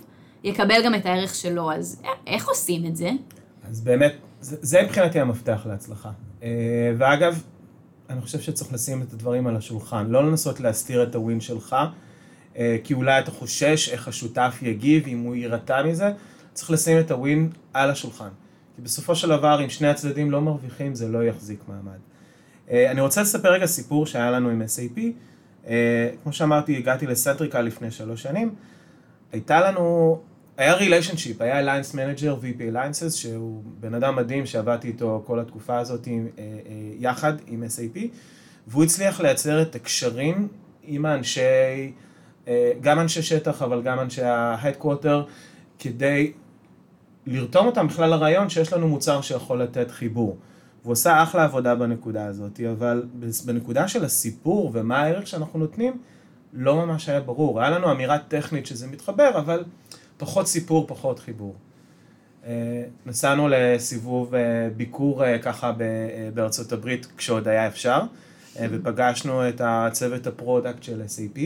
יקבל 0.44 0.84
גם 0.84 0.94
את 0.94 1.06
הערך 1.06 1.34
שלו, 1.34 1.72
אז 1.72 2.02
איך 2.26 2.48
עושים 2.48 2.86
את 2.86 2.96
זה? 2.96 3.10
אז 3.68 3.80
באמת, 3.80 4.12
זה, 4.40 4.56
זה 4.60 4.82
מבחינתי 4.82 5.20
המפתח 5.20 5.66
להצלחה. 5.66 6.10
אה, 6.42 6.48
ואגב, 6.98 7.42
אני 8.10 8.20
חושב 8.20 8.40
שצריך 8.40 8.72
לשים 8.72 9.02
את 9.02 9.12
הדברים 9.12 9.46
על 9.46 9.56
השולחן, 9.56 10.06
לא 10.06 10.26
לנסות 10.26 10.60
להסתיר 10.60 11.02
את 11.02 11.14
הווין 11.14 11.40
שלך, 11.40 11.76
אה, 12.56 12.76
כי 12.84 12.94
אולי 12.94 13.18
אתה 13.18 13.30
חושש 13.30 13.88
איך 13.88 14.08
השותף 14.08 14.58
יגיב, 14.62 15.06
אם 15.06 15.18
הוא 15.18 15.36
יירתע 15.36 15.82
מזה, 15.82 16.12
צריך 16.52 16.70
לשים 16.70 17.00
את 17.00 17.10
ה 17.10 17.20
win 17.20 17.50
על 17.72 17.90
השולחן. 17.90 18.28
כי 18.76 18.82
בסופו 18.82 19.16
של 19.16 19.28
דבר, 19.28 19.64
אם 19.64 19.68
שני 19.68 19.88
הצדדים 19.88 20.30
לא 20.30 20.40
מרוויחים, 20.40 20.94
זה 20.94 21.08
לא 21.08 21.24
יחזיק 21.24 21.60
מעמד. 21.68 21.98
אה, 22.70 22.90
אני 22.90 23.00
רוצה 23.00 23.22
לספר 23.22 23.52
רגע 23.52 23.66
סיפור 23.66 24.06
שהיה 24.06 24.30
לנו 24.30 24.48
עם 24.48 24.62
SAP. 24.62 25.00
כמו 26.22 26.32
שאמרתי, 26.32 26.76
הגעתי 26.76 27.06
לסנטריקל 27.06 27.60
לפני 27.60 27.90
שלוש 27.90 28.22
שנים. 28.22 28.54
הייתה 29.32 29.60
לנו 29.60 30.18
היה 30.60 30.74
relationship, 30.74 31.40
היה 31.40 31.58
alliance 31.58 31.94
manager 31.94 32.36
VP 32.42 32.62
alliances, 32.62 33.14
שהוא 33.14 33.62
בן 33.80 33.94
אדם 33.94 34.16
מדהים 34.16 34.46
שעבדתי 34.46 34.88
איתו 34.88 35.22
כל 35.26 35.40
התקופה 35.40 35.78
הזאת 35.78 36.06
עם, 36.06 36.28
אה, 36.38 36.42
אה, 36.44 36.72
יחד 36.98 37.32
עם 37.46 37.62
SAP, 37.62 37.98
והוא 38.66 38.84
הצליח 38.84 39.20
לייצר 39.20 39.62
את 39.62 39.74
הקשרים 39.74 40.48
עם 40.82 41.06
האנשי, 41.06 41.92
אה, 42.48 42.72
גם 42.80 43.00
אנשי 43.00 43.22
שטח, 43.22 43.62
אבל 43.62 43.82
גם 43.82 44.00
אנשי 44.00 44.22
ההדקווטר, 44.22 45.24
כדי 45.78 46.32
לרתום 47.26 47.66
אותם 47.66 47.88
בכלל 47.88 48.10
לרעיון 48.10 48.48
שיש 48.48 48.72
לנו 48.72 48.88
מוצר 48.88 49.20
שיכול 49.20 49.62
לתת 49.62 49.90
חיבור. 49.90 50.36
והוא 50.82 50.92
עושה 50.92 51.22
אחלה 51.22 51.44
עבודה 51.44 51.74
בנקודה 51.74 52.26
הזאת, 52.26 52.60
אבל 52.72 53.02
בנקודה 53.44 53.88
של 53.88 54.04
הסיפור 54.04 54.70
ומה 54.74 54.98
הערך 54.98 55.26
שאנחנו 55.26 55.58
נותנים, 55.58 55.98
לא 56.52 56.76
ממש 56.76 57.08
היה 57.08 57.20
ברור. 57.20 57.60
היה 57.60 57.70
לנו 57.70 57.92
אמירה 57.92 58.18
טכנית 58.18 58.66
שזה 58.66 58.86
מתחבר, 58.86 59.38
אבל 59.38 59.64
פחות 60.20 60.46
סיפור, 60.46 60.86
פחות 60.86 61.18
חיבור. 61.18 61.54
אה, 62.46 62.82
נסענו 63.06 63.48
לסיבוב 63.50 64.34
אה, 64.34 64.68
ביקור 64.76 65.24
אה, 65.24 65.38
ככה 65.38 65.72
בארצות 66.34 66.72
הברית 66.72 67.06
כשעוד 67.16 67.48
היה 67.48 67.66
אפשר, 67.66 68.00
ופגשנו 68.70 69.48
את 69.48 69.60
הצוות 69.64 70.26
ה 70.26 70.33
product 70.33 70.82
של 70.82 71.02
SAP, 71.02 71.40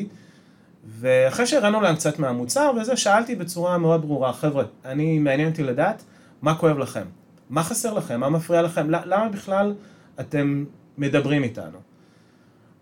ואחרי 0.98 1.46
שהראינו 1.46 1.80
להם 1.80 1.94
קצת 1.94 2.18
מהמוצר 2.18 2.72
וזה, 2.80 2.96
שאלתי 2.96 3.36
בצורה 3.36 3.78
מאוד 3.78 4.00
ברורה, 4.00 4.32
חבר'ה, 4.32 4.64
אני 4.84 5.18
מעניין 5.18 5.48
אותי 5.48 5.62
לדעת 5.62 6.02
מה 6.42 6.54
כואב 6.54 6.78
לכם, 6.78 7.04
מה 7.50 7.62
חסר 7.62 7.92
לכם, 7.92 8.20
מה 8.20 8.28
מפריע 8.28 8.62
לכם, 8.62 8.90
למה 8.90 9.28
בכלל 9.28 9.74
אתם 10.20 10.64
מדברים 10.98 11.42
איתנו. 11.42 11.78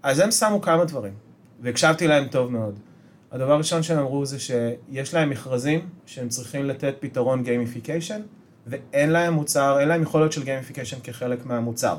אז 0.02 0.18
הם 0.18 0.30
שמו 0.30 0.60
כמה 0.60 0.84
דברים, 0.84 1.14
והקשבתי 1.60 2.06
להם 2.06 2.28
טוב 2.28 2.52
מאוד. 2.52 2.78
הדבר 3.32 3.52
הראשון 3.52 3.82
שהם 3.82 3.98
אמרו 3.98 4.26
זה 4.26 4.38
שיש 4.38 5.14
להם 5.14 5.30
מכרזים 5.30 5.88
שהם 6.06 6.28
צריכים 6.28 6.64
לתת 6.64 6.94
פתרון 7.00 7.42
gamification, 7.42 8.20
ואין 8.66 9.10
להם 9.10 9.34
מוצר, 9.34 9.80
אין 9.80 9.88
להם 9.88 10.02
יכולת 10.02 10.32
של 10.32 10.44
gamification 10.44 10.96
כחלק 11.04 11.46
מהמוצר. 11.46 11.96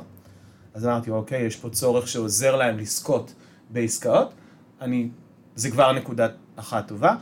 אז 0.74 0.86
אמרתי, 0.86 1.12
אוקיי, 1.12 1.42
יש 1.42 1.56
פה 1.56 1.70
צורך 1.70 2.08
שעוזר 2.08 2.56
להם 2.56 2.78
לזכות 2.78 3.34
בעסקאות, 3.70 4.34
אני, 4.82 5.10
זה 5.56 5.72
כבר 5.72 5.92
נקודה 5.92 6.28
אחת 6.56 6.88
טובה. 6.88 7.16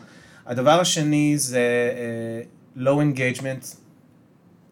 הדבר 0.46 0.80
השני 0.80 1.38
זה 1.38 1.92
uh, 2.76 2.80
low 2.80 3.18
engagement, 3.18 3.76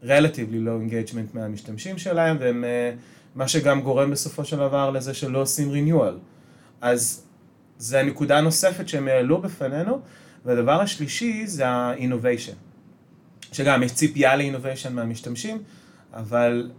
relatively 0.03 0.59
low 0.65 0.91
engagement 0.91 1.33
מהמשתמשים 1.33 1.97
שלהם, 1.97 2.37
והם, 2.39 2.63
uh, 2.63 2.99
מה 3.35 3.47
שגם 3.47 3.81
גורם 3.81 4.11
בסופו 4.11 4.45
של 4.45 4.57
דבר 4.57 4.91
לזה 4.91 5.13
שלא 5.13 5.41
עושים 5.41 5.71
renewal. 5.73 6.13
אז 6.81 7.23
זה 7.79 7.99
הנקודה 7.99 8.37
הנוספת 8.37 8.87
שהם 8.87 9.07
העלו 9.07 9.41
בפנינו, 9.41 9.99
והדבר 10.45 10.81
השלישי 10.81 11.47
זה 11.47 11.67
ה-innovation, 11.67 12.55
שגם 13.51 13.83
יש 13.83 13.93
ציפייה 13.93 14.35
ל-innovation 14.35 14.89
מהמשתמשים, 14.89 15.63
אבל 16.13 16.71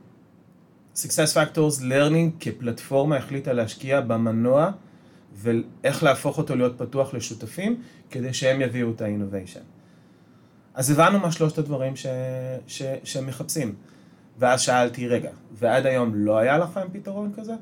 Success 0.96 1.34
Factors 1.34 1.80
Learning 1.80 2.40
כפלטפורמה 2.40 3.16
החליטה 3.16 3.52
להשקיע 3.52 4.00
במנוע 4.00 4.70
ואיך 5.34 6.02
להפוך 6.02 6.38
אותו 6.38 6.56
להיות 6.56 6.78
פתוח 6.78 7.14
לשותפים 7.14 7.82
כדי 8.10 8.34
שהם 8.34 8.60
יביאו 8.60 8.90
את 8.90 9.02
ה-innovation. 9.02 9.62
אז 10.74 10.90
הבנו 10.90 11.18
מה 11.18 11.32
שלושת 11.32 11.58
הדברים 11.58 11.96
ש... 11.96 12.06
ש... 12.66 12.82
שהם 13.04 13.26
מחפשים. 13.26 13.74
ואז 14.38 14.60
שאלתי, 14.60 15.08
רגע, 15.08 15.30
ועד 15.52 15.86
היום 15.86 16.14
לא 16.14 16.38
היה 16.38 16.58
לכם 16.58 16.80
פתרון 16.92 17.32
כזה? 17.36 17.52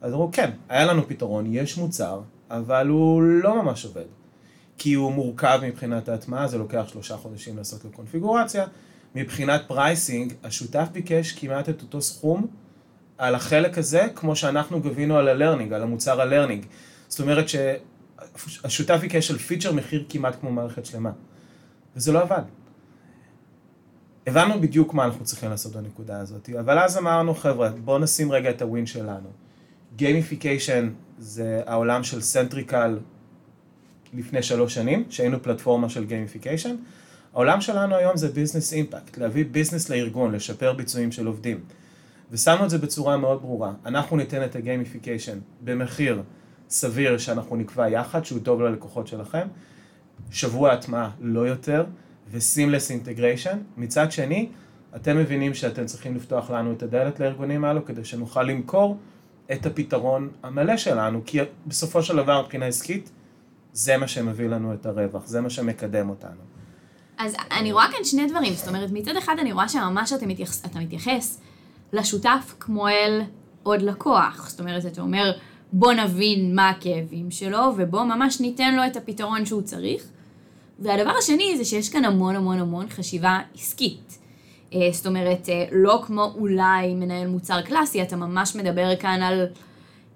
אז 0.00 0.12
אמרו, 0.12 0.30
כן, 0.32 0.50
היה 0.68 0.86
לנו 0.86 1.08
פתרון, 1.08 1.44
יש 1.48 1.78
מוצר, 1.78 2.20
אבל 2.52 2.88
הוא 2.88 3.22
לא 3.22 3.62
ממש 3.62 3.84
עובד. 3.84 4.04
כי 4.78 4.94
הוא 4.94 5.12
מורכב 5.12 5.60
מבחינת 5.62 6.08
ההטמעה, 6.08 6.48
זה 6.48 6.58
לוקח 6.58 6.84
שלושה 6.88 7.16
חודשים 7.16 7.56
לעשות 7.56 7.84
לו 7.84 7.90
קונפיגורציה. 7.90 8.66
מבחינת 9.14 9.62
pricing, 9.66 10.32
השותף 10.44 10.88
ביקש 10.92 11.32
כמעט 11.32 11.68
את 11.68 11.82
אותו 11.82 12.02
סכום 12.02 12.46
על 13.18 13.34
החלק 13.34 13.78
הזה, 13.78 14.06
כמו 14.14 14.36
שאנחנו 14.36 14.80
גבינו 14.80 15.16
על 15.16 15.28
ה 15.28 15.32
learning, 15.32 15.72
על 15.72 15.82
המוצר 15.82 16.20
ה 16.20 16.25
learning. 16.25 16.66
זאת 17.08 17.20
אומרת 17.20 17.44
שהשותף 17.48 18.96
ביקש 19.00 19.30
על 19.30 19.38
feature 19.38 19.72
מחיר 19.72 20.04
כמעט 20.08 20.40
כמו 20.40 20.52
מערכת 20.52 20.86
שלמה. 20.86 21.10
וזה 21.96 22.12
לא 22.12 22.22
עבד. 22.22 22.42
הבנו 24.26 24.60
בדיוק 24.60 24.94
מה 24.94 25.04
אנחנו 25.04 25.24
צריכים 25.24 25.50
לעשות 25.50 25.72
בנקודה 25.72 26.20
הזאת, 26.20 26.50
אבל 26.60 26.78
אז 26.78 26.98
אמרנו, 26.98 27.34
חבר'ה, 27.34 27.68
בואו 27.68 27.98
נשים 27.98 28.32
רגע 28.32 28.50
את 28.50 28.62
ה 28.62 28.68
win 28.68 28.86
שלנו. 28.86 29.28
gamification 29.96 30.90
זה 31.18 31.62
העולם 31.66 32.04
של 32.04 32.20
סנטריקל 32.20 32.98
לפני 34.14 34.42
שלוש 34.42 34.74
שנים, 34.74 35.04
שהיינו 35.10 35.42
פלטפורמה 35.42 35.88
של 35.88 36.04
gamification. 36.04 36.76
העולם 37.32 37.60
שלנו 37.60 37.94
היום 37.94 38.16
זה 38.16 38.28
business 38.28 38.72
impact, 38.72 39.18
להביא 39.18 39.44
business 39.50 39.88
לארגון, 39.88 40.32
לשפר 40.32 40.72
ביצועים 40.72 41.12
של 41.12 41.26
עובדים. 41.26 41.60
ושמנו 42.30 42.64
את 42.64 42.70
זה 42.70 42.78
בצורה 42.78 43.16
מאוד 43.16 43.40
ברורה. 43.40 43.72
אנחנו 43.86 44.16
ניתן 44.16 44.44
את 44.44 44.56
ה 44.56 44.62
gamification 44.62 45.38
במחיר 45.64 46.22
סביר 46.68 47.18
שאנחנו 47.18 47.56
נקבע 47.56 47.88
יחד, 47.88 48.24
שהוא 48.24 48.40
טוב 48.42 48.62
ללקוחות 48.62 49.06
שלכם. 49.06 49.46
שבוע 50.30 50.72
הטמעה, 50.72 51.10
לא 51.20 51.40
יותר, 51.40 51.84
ו 52.30 52.37
seamless 52.37 52.90
integration. 52.90 53.58
מצד 53.76 54.12
שני, 54.12 54.48
אתם 54.96 55.16
מבינים 55.16 55.54
שאתם 55.54 55.86
צריכים 55.86 56.16
לפתוח 56.16 56.50
לנו 56.50 56.72
את 56.72 56.82
הדלת 56.82 57.20
לארגונים 57.20 57.64
האלו 57.64 57.84
כדי 57.84 58.04
שנוכל 58.04 58.42
למכור 58.42 58.98
את 59.52 59.66
הפתרון 59.66 60.28
המלא 60.42 60.76
שלנו, 60.76 61.20
כי 61.26 61.38
בסופו 61.66 62.02
של 62.02 62.16
דבר 62.16 62.42
מבחינה 62.42 62.66
עסקית, 62.66 63.10
זה 63.72 63.96
מה 63.96 64.08
שמביא 64.08 64.48
לנו 64.48 64.74
את 64.74 64.86
הרווח, 64.86 65.26
זה 65.26 65.40
מה 65.40 65.50
שמקדם 65.50 66.08
אותנו. 66.08 66.40
אז 67.18 67.36
אני 67.50 67.72
רואה 67.72 67.86
כאן 67.92 68.04
שני 68.04 68.26
דברים, 68.26 68.54
זאת 68.54 68.68
אומרת, 68.68 68.90
מצד 68.92 69.16
אחד 69.16 69.36
אני 69.38 69.52
רואה 69.52 69.68
שממש 69.68 70.12
אתה 70.12 70.26
מתייחס, 70.26 70.64
אתה 70.64 70.78
מתייחס 70.78 71.40
לשותף 71.92 72.54
כמו 72.60 72.88
אל 72.88 73.22
עוד 73.62 73.82
לקוח, 73.82 74.50
זאת 74.50 74.60
אומרת, 74.60 74.86
אתה 74.86 75.00
אומר, 75.00 75.32
בוא 75.72 75.92
נבין 75.92 76.54
מה 76.54 76.70
הכאבים 76.70 77.30
שלו, 77.30 77.60
ובוא 77.76 78.04
ממש 78.04 78.40
ניתן 78.40 78.74
לו 78.74 78.86
את 78.86 78.96
הפתרון 78.96 79.46
שהוא 79.46 79.62
צריך. 79.62 80.04
והדבר 80.78 81.10
השני 81.18 81.54
זה 81.56 81.64
שיש 81.64 81.88
כאן 81.88 82.04
המון 82.04 82.36
המון 82.36 82.58
המון 82.58 82.88
חשיבה 82.88 83.38
עסקית. 83.54 84.18
אה, 84.74 84.88
זאת 84.92 85.06
אומרת, 85.06 85.48
אה, 85.48 85.64
לא 85.72 86.02
כמו 86.06 86.32
אולי 86.34 86.94
מנהל 86.94 87.28
מוצר 87.28 87.62
קלאסי, 87.62 88.02
אתה 88.02 88.16
ממש 88.16 88.56
מדבר 88.56 88.96
כאן 88.96 89.22
על 89.22 89.46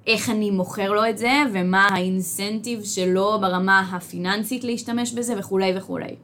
איך 0.06 0.30
אני 0.30 0.50
מוכר 0.50 0.92
לו 0.92 1.08
את 1.08 1.18
זה, 1.18 1.32
ומה 1.52 1.88
ה 1.92 2.02
incentive 2.02 2.84
שלו 2.84 3.38
ברמה 3.40 3.80
הפיננסית 3.80 4.64
להשתמש 4.64 5.12
בזה 5.12 5.34
וכולי 5.38 5.72
וכולי. 5.76 6.14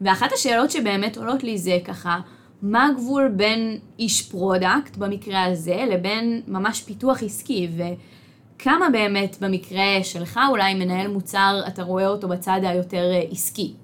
ואחת 0.00 0.32
השאלות 0.32 0.70
שבאמת 0.70 1.16
עולות 1.16 1.44
לי 1.44 1.58
זה 1.58 1.78
ככה, 1.84 2.20
מה 2.62 2.86
הגבול 2.86 3.28
בין 3.28 3.78
איש 3.98 4.22
product 4.22 4.96
במקרה 4.96 5.44
הזה 5.44 5.84
לבין 5.90 6.42
ממש 6.48 6.82
פיתוח 6.82 7.22
עסקי, 7.22 7.68
וכמה 7.76 8.90
באמת 8.92 9.36
במקרה 9.40 10.02
שלך 10.02 10.40
אולי 10.48 10.74
מנהל 10.74 11.08
מוצר, 11.08 11.60
אתה 11.68 11.82
רואה 11.82 12.06
אותו 12.06 12.28
בצד 12.28 12.60
היותר 12.62 13.10
אה, 13.12 13.22
עסקי? 13.30 13.74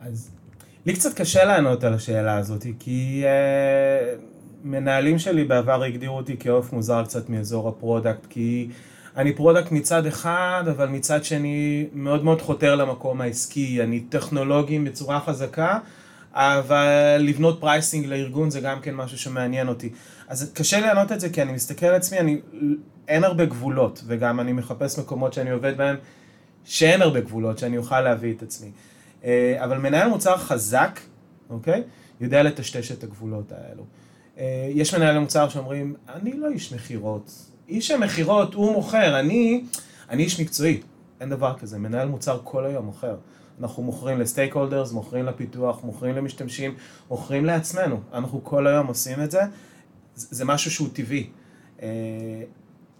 אז 0.00 0.30
לי 0.86 0.94
קצת 0.94 1.14
קשה 1.14 1.44
לענות 1.44 1.84
על 1.84 1.94
השאלה 1.94 2.36
הזאת, 2.36 2.66
כי 2.78 3.24
uh, 3.24 4.20
מנהלים 4.64 5.18
שלי 5.18 5.44
בעבר 5.44 5.82
הגדירו 5.82 6.16
אותי 6.16 6.36
כעוף 6.40 6.72
מוזר 6.72 7.04
קצת 7.04 7.28
מאזור 7.28 7.68
ה 7.68 7.74
product, 7.74 8.26
כי 8.28 8.68
אני 9.16 9.32
product 9.32 9.72
מצד 9.72 10.06
אחד, 10.06 10.64
אבל 10.70 10.88
מצד 10.88 11.24
שני 11.24 11.86
מאוד 11.92 12.24
מאוד 12.24 12.42
חותר 12.42 12.76
למקום 12.76 13.20
העסקי, 13.20 13.82
אני 13.82 14.00
טכנולוגי 14.00 14.78
בצורה 14.78 15.20
חזקה, 15.20 15.78
אבל 16.32 17.16
לבנות 17.18 17.60
pricing 17.60 18.06
לארגון 18.06 18.50
זה 18.50 18.60
גם 18.60 18.80
כן 18.80 18.94
משהו 18.94 19.18
שמעניין 19.18 19.68
אותי. 19.68 19.90
אז 20.28 20.52
קשה 20.54 20.80
לענות 20.80 21.12
את 21.12 21.20
זה 21.20 21.28
כי 21.30 21.42
אני 21.42 21.52
מסתכל 21.52 21.86
על 21.86 21.94
עצמי, 21.94 22.18
אני, 22.18 22.40
אין 23.08 23.24
הרבה 23.24 23.44
גבולות, 23.44 24.02
וגם 24.06 24.40
אני 24.40 24.52
מחפש 24.52 24.98
מקומות 24.98 25.32
שאני 25.32 25.50
עובד 25.50 25.76
בהם 25.76 25.96
שאין 26.64 27.02
הרבה 27.02 27.20
גבולות, 27.20 27.58
שאני 27.58 27.76
אוכל 27.78 28.00
להביא 28.00 28.34
את 28.34 28.42
עצמי. 28.42 28.70
אה, 29.24 29.64
אבל 29.64 29.78
מנהל 29.78 30.08
מוצר 30.08 30.36
חזק, 30.36 31.00
אוקיי? 31.50 31.82
יודע 32.20 32.42
לטשטש 32.42 32.92
את 32.92 33.04
הגבולות 33.04 33.52
האלו. 33.52 33.84
אה, 34.38 34.70
יש 34.74 34.94
מנהלי 34.94 35.18
מוצר 35.18 35.48
שאומרים, 35.48 35.94
אני 36.08 36.32
לא 36.32 36.48
איש 36.48 36.72
מכירות. 36.72 37.32
איש 37.68 37.90
המכירות, 37.90 38.54
הוא 38.54 38.72
מוכר, 38.72 39.20
אני, 39.20 39.64
אני 40.10 40.22
איש 40.22 40.40
מקצועי. 40.40 40.80
אין 41.20 41.30
דבר 41.30 41.58
כזה, 41.58 41.78
מנהל 41.78 42.08
מוצר 42.08 42.40
כל 42.44 42.66
היום 42.66 42.84
מוכר. 42.84 43.16
אנחנו 43.60 43.82
מוכרים 43.82 44.20
לסטייק 44.20 44.54
הולדרס, 44.54 44.92
מוכרים 44.92 45.26
לפיתוח, 45.26 45.84
מוכרים 45.84 46.16
למשתמשים, 46.16 46.74
מוכרים 47.10 47.44
לעצמנו. 47.44 48.00
אנחנו 48.12 48.44
כל 48.44 48.66
היום 48.66 48.86
עושים 48.86 49.22
את 49.22 49.30
זה, 49.30 49.40
זה 50.14 50.44
משהו 50.44 50.70
שהוא 50.70 50.88
טבעי. 50.92 51.30
אה, 51.82 51.88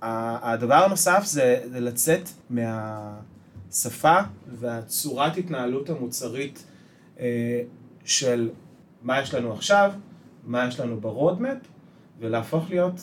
הדבר 0.03 0.75
הנוסף 0.75 1.23
זה, 1.25 1.61
זה 1.73 1.81
לצאת 1.81 2.29
מהשפה 3.71 4.19
והצורת 4.59 5.37
התנהלות 5.37 5.91
המוצרית 5.91 6.65
אה, 7.21 7.63
של 8.05 8.51
מה 9.03 9.21
יש 9.21 9.35
לנו 9.35 9.53
עכשיו, 9.53 9.93
מה 10.45 10.69
יש 10.69 10.81
לנו 10.81 11.01
ב 11.01 11.07
roadmap, 11.07 11.59
ולהפוך 12.19 12.71
להיות 12.71 13.01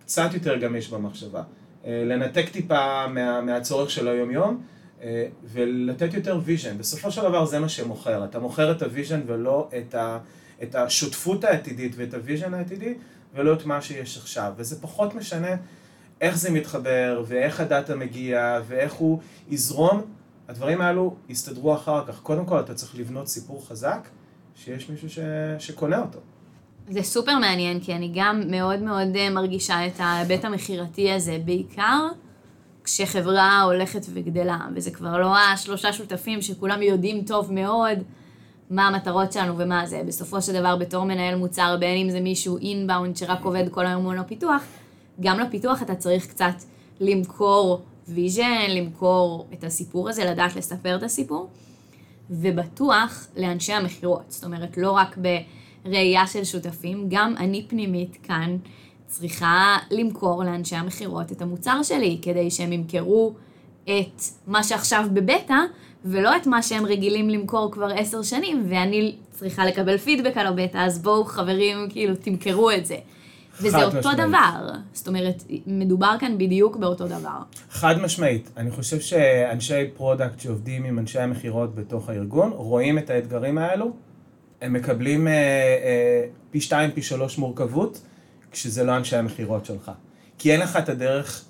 קצת 0.00 0.34
יותר 0.34 0.56
גמיש 0.56 0.88
במחשבה. 0.88 1.42
אה, 1.84 2.04
לנתק 2.06 2.48
טיפה 2.48 3.06
מה, 3.08 3.40
מהצורך 3.40 3.90
של 3.90 4.08
היום-יום 4.08 4.62
אה, 5.02 5.26
ולתת 5.44 6.14
יותר 6.14 6.40
vision. 6.44 6.78
בסופו 6.78 7.10
של 7.10 7.22
דבר 7.22 7.44
זה 7.44 7.58
מה 7.58 7.68
שמוכר. 7.68 8.24
אתה 8.24 8.38
מוכר 8.38 8.72
את 8.72 8.82
ה 8.82 8.87
vision 8.87 9.20
ולא 9.26 9.68
את, 9.78 9.94
ה, 9.94 10.18
את 10.62 10.74
השותפות 10.74 11.44
העתידית 11.44 11.92
ואת 11.96 12.14
ה 12.14 12.20
vision 12.20 12.54
העתידי 12.54 12.94
ולא 13.34 13.52
את 13.52 13.64
מה 13.64 13.82
שיש 13.82 14.16
עכשיו. 14.18 14.52
וזה 14.56 14.80
פחות 14.80 15.14
משנה 15.14 15.56
איך 16.20 16.38
זה 16.38 16.50
מתחבר 16.50 17.22
ואיך 17.26 17.60
הדאטה 17.60 17.96
מגיע 17.96 18.60
ואיך 18.66 18.92
הוא 18.92 19.18
יזרום. 19.50 20.02
הדברים 20.48 20.80
האלו 20.80 21.14
יסתדרו 21.28 21.74
אחר 21.74 22.06
כך. 22.06 22.20
קודם 22.20 22.44
כל 22.44 22.60
אתה 22.60 22.74
צריך 22.74 22.98
לבנות 22.98 23.28
סיפור 23.28 23.66
חזק 23.68 24.08
שיש 24.54 24.90
מישהו 24.90 25.10
ש, 25.10 25.18
שקונה 25.58 26.00
אותו. 26.00 26.18
זה 26.88 27.02
סופר 27.02 27.38
מעניין, 27.38 27.80
כי 27.80 27.94
אני 27.94 28.12
גם 28.14 28.42
מאוד 28.46 28.82
מאוד 28.82 29.16
אה, 29.16 29.30
מרגישה 29.30 29.86
את 29.86 29.92
ההיבט 29.98 30.44
המכירתי 30.44 31.12
הזה, 31.12 31.38
בעיקר 31.44 32.08
כשחברה 32.84 33.62
הולכת 33.62 34.06
וגדלה, 34.12 34.58
וזה 34.74 34.90
כבר 34.90 35.18
לא 35.18 35.36
השלושה 35.38 35.92
שותפים 35.92 36.42
שכולם 36.42 36.82
יודעים 36.82 37.24
טוב 37.24 37.52
מאוד 37.52 37.98
מה 38.70 38.86
המטרות 38.86 39.32
שלנו 39.32 39.58
ומה 39.58 39.86
זה. 39.86 40.02
בסופו 40.06 40.42
של 40.42 40.52
דבר, 40.52 40.76
בתור 40.76 41.04
מנהל 41.04 41.34
מוצר, 41.34 41.76
בין 41.80 41.96
אם 41.96 42.10
זה 42.10 42.20
מישהו 42.20 42.58
אינבאונד 42.58 43.16
שרק 43.16 43.44
עובד 43.44 43.68
כל 43.70 43.86
היום 43.86 44.02
מול 44.02 44.18
הפיתוח, 44.18 44.62
גם 45.20 45.40
לפיתוח 45.40 45.82
אתה 45.82 45.94
צריך 45.94 46.26
קצת 46.26 46.54
למכור 47.00 47.82
vision, 48.08 48.66
למכור 48.68 49.46
את 49.52 49.64
הסיפור 49.64 50.08
הזה, 50.08 50.24
לדעת 50.24 50.56
לספר 50.56 50.96
את 50.96 51.02
הסיפור, 51.02 51.48
ובטוח 52.30 53.26
לאנשי 53.36 53.72
המכירות. 53.72 54.24
זאת 54.28 54.44
אומרת, 54.44 54.76
לא 54.76 54.90
רק 54.90 55.18
ב... 55.22 55.28
ראייה 55.84 56.26
של 56.26 56.44
שותפים, 56.44 57.06
גם 57.08 57.34
אני 57.36 57.66
פנימית 57.68 58.18
כאן 58.22 58.56
צריכה 59.06 59.76
למכור 59.90 60.44
לאנשי 60.44 60.76
המכירות 60.76 61.32
את 61.32 61.42
המוצר 61.42 61.82
שלי, 61.82 62.18
כדי 62.22 62.50
שהם 62.50 62.72
ימכרו 62.72 63.32
את 63.84 64.22
מה 64.46 64.64
שעכשיו 64.64 65.06
בבטא, 65.12 65.58
ולא 66.04 66.36
את 66.36 66.46
מה 66.46 66.62
שהם 66.62 66.86
רגילים 66.86 67.30
למכור 67.30 67.72
כבר 67.72 67.88
עשר 67.96 68.22
שנים, 68.22 68.66
ואני 68.68 69.16
צריכה 69.30 69.66
לקבל 69.66 69.98
פידבק 69.98 70.36
על 70.36 70.46
הבטא, 70.46 70.78
אז 70.78 71.02
בואו 71.02 71.24
חברים, 71.24 71.76
כאילו, 71.90 72.14
תמכרו 72.16 72.70
את 72.70 72.86
זה. 72.86 72.96
וזה 73.60 73.84
אותו 73.84 73.98
משמעית. 73.98 74.18
דבר, 74.18 74.70
זאת 74.92 75.08
אומרת, 75.08 75.44
מדובר 75.66 76.16
כאן 76.20 76.38
בדיוק 76.38 76.76
באותו 76.76 77.06
דבר. 77.08 77.38
חד 77.70 78.00
משמעית. 78.00 78.50
אני 78.56 78.70
חושב 78.70 79.00
שאנשי 79.00 79.90
product 79.96 80.40
שעובדים 80.40 80.84
עם 80.84 80.98
אנשי 80.98 81.18
המכירות 81.18 81.74
בתוך 81.74 82.08
הארגון, 82.08 82.50
רואים 82.50 82.98
את 82.98 83.10
האתגרים 83.10 83.58
האלו, 83.58 83.92
הם 84.60 84.72
מקבלים 84.72 85.28
אה, 85.28 85.32
אה, 85.32 86.24
פי 86.50 86.60
שתיים, 86.60 86.90
פי 86.90 87.02
שלוש 87.02 87.38
מורכבות, 87.38 88.00
כשזה 88.52 88.84
לא 88.84 88.96
אנשי 88.96 89.16
המכירות 89.16 89.64
שלך. 89.64 89.90
כי 90.38 90.52
אין 90.52 90.60
לך 90.60 90.76
את 90.76 90.88
הדרך, 90.88 91.44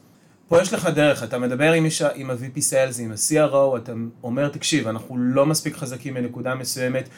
פה 0.49 0.63
יש 0.63 0.73
לך 0.73 0.87
דרך, 0.87 1.23
אתה 1.23 1.39
מדבר 1.39 1.73
עם, 1.73 1.87
עם 2.15 2.31
ה-VP 2.31 2.59
Sales, 2.59 3.01
עם 3.01 3.13
ה-CRO, 3.13 3.79
אתה 3.79 3.93
אומר, 4.23 4.49
תקשיב, 4.49 4.89
אנחנו 4.89 5.19
לא 5.19 5.47
מספיק 5.47 5.77
חזקים 5.77 6.15
בנקודה 6.15 6.55
מסוימת, 6.55 7.09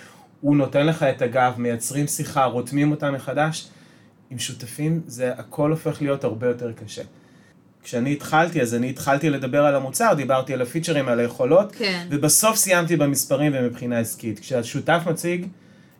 הוא 0.40 0.56
נותן 0.56 0.86
לך 0.86 1.02
את 1.02 1.22
הגב, 1.22 1.54
מייצרים 1.56 2.06
שיחה, 2.06 2.44
רותמים 2.44 2.90
אותה 2.90 3.10
מחדש. 3.10 3.68
עם 4.30 4.38
שותפים 4.38 5.00
זה 5.06 5.32
הכל 5.32 5.70
הופך 5.70 6.02
להיות 6.02 6.24
הרבה 6.24 6.46
יותר 6.46 6.72
קשה. 6.72 7.02
כשאני 7.82 8.12
התחלתי, 8.12 8.62
אז 8.62 8.74
אני 8.74 8.90
התחלתי 8.90 9.30
לדבר 9.30 9.64
על 9.64 9.74
המוצר, 9.74 10.14
דיברתי 10.16 10.54
על 10.54 10.62
הפיצ'רים, 10.62 11.08
על 11.08 11.20
היכולות, 11.20 11.72
כן. 11.72 12.06
ובסוף 12.10 12.56
סיימתי 12.56 12.96
במספרים 12.96 13.52
ומבחינה 13.54 13.98
עסקית. 13.98 14.38
כשהשותף 14.38 15.02
מציג, 15.10 15.46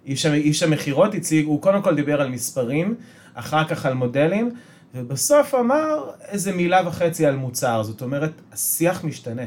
איש, 0.07 0.27
איש 0.27 0.63
המכירות 0.63 1.15
הציג, 1.15 1.47
הוא 1.47 1.63
קודם 1.63 1.83
כל 1.83 1.95
דיבר 1.95 2.21
על 2.21 2.29
מספרים, 2.29 2.95
אחר 3.35 3.69
כך 3.69 3.87
על 3.87 3.95
מודלים, 3.95 4.51
ובסוף 4.95 5.55
אמר 5.55 6.11
איזה 6.29 6.53
מילה 6.53 6.89
וחצי 6.89 7.27
על 7.27 7.37
מוצר. 7.37 7.83
זאת 7.83 8.03
אומרת, 8.03 8.33
השיח 8.53 9.05
משתנה. 9.05 9.45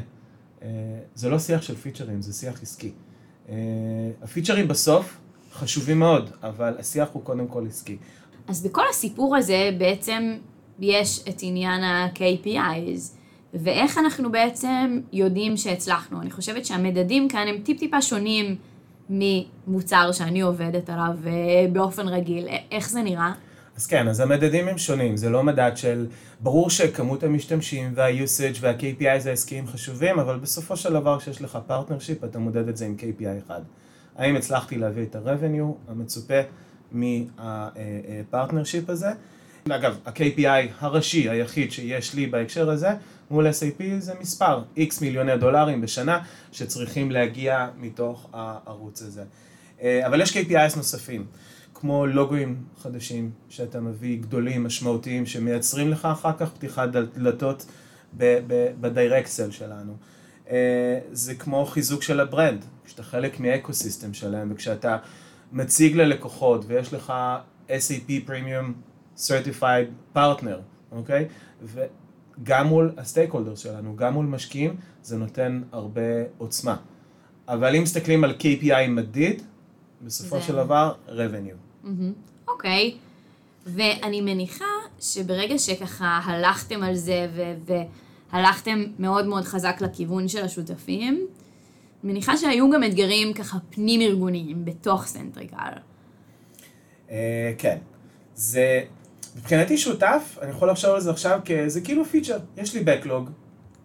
אה, 0.62 0.70
זה 1.16 1.30
לא 1.30 1.40
שיח 1.40 1.62
של 1.62 1.76
פיצ'רים, 1.76 2.22
זה 2.22 2.34
שיח 2.34 2.62
עסקי. 2.62 2.92
אה, 3.50 3.56
הפיצ'רים 4.24 4.68
בסוף 4.68 5.18
חשובים 5.54 6.00
מאוד, 6.00 6.30
אבל 6.44 6.74
השיח 6.80 7.10
הוא 7.14 7.24
קודם 7.24 7.48
כל 7.48 7.68
עסקי. 7.68 7.98
אז 8.50 8.64
בכל 8.64 8.84
הסיפור 8.90 9.36
הזה 9.36 9.70
בעצם 9.78 10.38
יש 10.80 11.20
את 11.30 11.38
עניין 11.42 11.84
ה-KPIs, 11.84 13.18
ואיך 13.54 13.98
אנחנו 13.98 14.32
בעצם 14.32 15.00
יודעים 15.14 15.58
שהצלחנו. 15.58 16.22
אני 16.22 16.32
חושבת 16.32 16.66
שהמדדים 16.66 17.30
כאן 17.30 17.48
הם 17.48 17.58
טיפ-טיפה 17.64 18.02
שונים. 18.02 18.56
ממוצר 19.10 20.12
שאני 20.12 20.42
עובדת 20.42 20.90
עליו 20.90 21.16
אה, 21.26 21.32
באופן 21.72 22.08
רגיל. 22.08 22.48
איך 22.72 22.90
זה 22.90 23.02
נראה? 23.02 23.32
אז 23.78 23.88
כן, 23.88 24.08
אז 24.08 24.20
המדדים 24.20 24.68
הם 24.68 24.78
שונים, 24.78 25.18
זה 25.18 25.30
לא 25.30 25.44
מדד 25.44 25.72
של... 25.76 26.08
ברור 26.40 26.70
שכמות 26.70 27.24
המשתמשים 27.24 27.92
וה-usage 27.96 28.58
וה-KPI 28.62 29.20
זה 29.20 29.32
עסקיים 29.32 29.68
חשובים, 29.68 30.20
אבל 30.20 30.40
בסופו 30.40 30.78
של 30.78 30.94
דבר 30.94 31.20
כשיש 31.20 31.42
לך 31.42 31.60
partnership 31.68 32.24
אתה 32.24 32.40
מודד 32.40 32.68
את 32.68 32.78
זה 32.78 32.86
עם 32.86 32.96
KPI 33.00 33.46
אחד. 33.46 33.62
האם 34.16 34.36
הצלחתי 34.36 34.78
להביא 34.78 35.04
את 35.04 35.16
ה-revenue 35.16 35.92
המצופה 35.92 36.40
מה 36.92 37.22
partnership 37.22 38.90
הזה? 38.90 39.10
אגב, 39.70 39.98
ה-KPI 40.06 40.72
הראשי 40.80 41.30
היחיד 41.30 41.72
שיש 41.72 42.14
לי 42.14 42.28
בהקשר 42.28 42.70
הזה 42.70 42.90
מול 43.32 43.48
SAP 43.48 43.84
זה 44.00 44.14
מספר, 44.22 44.62
X 44.78 45.02
מיליוני 45.02 45.38
דולרים 45.38 45.82
בשנה 45.82 46.20
שצריכים 46.52 47.12
להגיע 47.12 47.68
מתוך 47.78 48.30
הערוץ 48.34 49.02
הזה. 49.02 49.24
אה, 49.82 50.08
אבל 50.08 50.22
יש 50.22 50.38
KPIs 50.38 50.78
נוספים, 50.78 51.26
כמו 51.74 52.06
לוגוים 52.06 52.64
חדשים 52.82 53.32
שאתה 53.50 53.80
מביא, 53.80 54.22
גדולים, 54.22 54.64
משמעותיים, 54.64 55.26
שמייצרים 55.26 55.92
לך 55.92 56.06
אחר 56.06 56.32
כך 56.38 56.52
פתיחת 56.52 56.90
דלתות 56.90 57.66
ב 58.82 58.88
direct 58.88 59.26
sale 59.26 59.52
שלנו. 59.52 59.94
אה, 60.50 61.00
זה 61.12 61.36
כמו 61.36 61.66
חיזוק 61.66 62.04
של 62.04 62.20
ה 62.20 62.26
brand, 62.26 62.66
כשאתה 62.86 63.04
חלק 63.04 63.40
מ 63.40 63.47
ecosystem 63.47 64.14
שלהם, 64.14 64.52
וכשאתה 64.52 64.98
מציג 65.52 65.96
ללקוחות 65.96 66.66
ויש 66.68 66.94
לך 66.94 67.14
SAP 67.68 68.28
Premium 68.28 68.72
Certified 69.18 70.16
Partner, 70.18 70.60
אוקיי? 70.92 71.28
גם 72.44 72.68
מול 72.68 72.92
ה 72.98 73.32
stakeholder 73.32 73.56
שלנו, 73.56 73.96
גם 73.96 74.14
מול 74.14 74.26
משקיעים, 74.26 74.76
זה 75.04 75.18
נותן 75.18 75.62
הרבה 75.72 76.02
עוצמה. 76.38 76.76
אבל 77.48 77.76
אם 77.76 77.84
מסתכלים 77.84 78.24
על 78.24 78.36
KPI 78.40 78.88
מדיד, 78.90 79.42
בסופו 80.02 80.40
זה... 80.40 80.42
של 80.42 80.56
דבר, 80.56 80.94
revenue. 81.08 81.88
אוקיי, 82.48 82.92
okay. 82.96 83.10
ואני 83.66 84.22
מניחה 84.22 84.66
שברגע 85.00 85.58
שככה 85.58 86.20
הלכתם 86.24 86.84
על 86.84 86.96
זה 86.96 87.28
ו- 87.36 87.74
והלכתם 88.32 88.84
מאוד 89.00 89.26
מאוד 89.26 89.44
חזק 89.44 89.78
לכיוון 89.82 90.28
של 90.28 90.44
השותפים, 90.44 91.28
מניחה 92.04 92.38
שהיו 92.38 92.70
גם 92.70 92.84
אתגרים 92.84 93.34
ככה 93.34 93.58
פנים 93.70 94.02
ארגוניים 94.02 94.66
בתוך 94.66 95.06
סנטריקל. 95.06 95.72
Uh, 97.08 97.12
כן, 97.58 97.78
זה 98.36 98.82
מבחינתי 99.36 99.78
שותף, 99.78 100.38
אני 100.42 100.52
יכול 100.52 100.70
לחשוב 100.70 100.92
על 100.92 101.02
זה 101.02 101.12
עכשיו 101.12 101.40
כזה 101.46 101.82
כאילו 101.82 102.06
feature. 102.06 102.38
יש 102.58 102.76
לי 102.76 102.84
Backlog, 102.84 103.30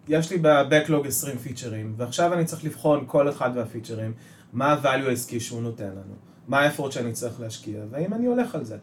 יש 0.07 0.31
לי 0.31 0.37
ב-Backlog 0.37 1.07
20 1.07 1.37
פיצ'רים, 1.37 1.93
ועכשיו 1.97 2.33
אני 2.33 2.45
צריך 2.45 2.65
לבחון 2.65 3.03
כל 3.07 3.29
אחד 3.29 3.55
מהפיצ'רים, 3.55 4.13
מה 4.53 4.73
ה-value 4.73 5.09
העסקי 5.09 5.39
שהוא 5.39 5.61
נותן 5.61 5.89
לנו, 5.89 6.15
מה 6.47 6.59
האפורט 6.59 6.91
שאני 6.91 7.11
צריך 7.11 7.39
להשקיע, 7.39 7.79
והאם 7.91 8.13
אני 8.13 8.25
הולך 8.25 8.55
על 8.55 8.63
זה. 8.63 8.77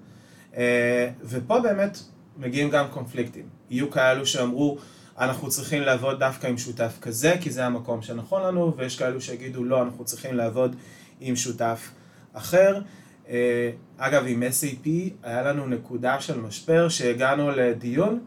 אה, 0.57 1.11
ופה 1.25 1.61
באמת 1.61 1.99
מגיעים 2.37 2.71
גם 2.71 2.88
קונפליקטים. 2.90 3.47
יהיו 3.71 3.90
כאלו 3.90 4.27
שאמרו, 4.27 4.79
אנחנו 5.18 5.48
צריכים 5.48 5.83
לעבוד 5.83 6.18
דווקא 6.18 6.46
עם 6.46 6.59
שותף 6.59 6.98
כזה, 7.01 7.35
כי 7.40 7.51
זה 7.51 7.66
המקום 7.66 8.03
שנכון 8.03 8.42
לנו, 8.42 8.77
ויש 8.77 8.98
כאלו 8.98 9.20
שיגידו, 9.20 9.64
לא, 9.64 9.83
אנחנו 9.83 10.05
צריכים 10.05 10.35
לעבוד 10.35 10.77
עם 11.20 11.37
שותף 11.37 11.90
אחר. 12.33 12.81
אה, 13.29 13.70
אגב, 13.98 14.25
עם 14.27 14.42
SAP 14.42 14.88
היה 15.22 15.42
לנו 15.42 15.66
נקודה 15.66 16.20
של 16.20 16.40
משבר 16.40 16.88
שהגענו 16.88 17.51
לדיון 17.51 18.20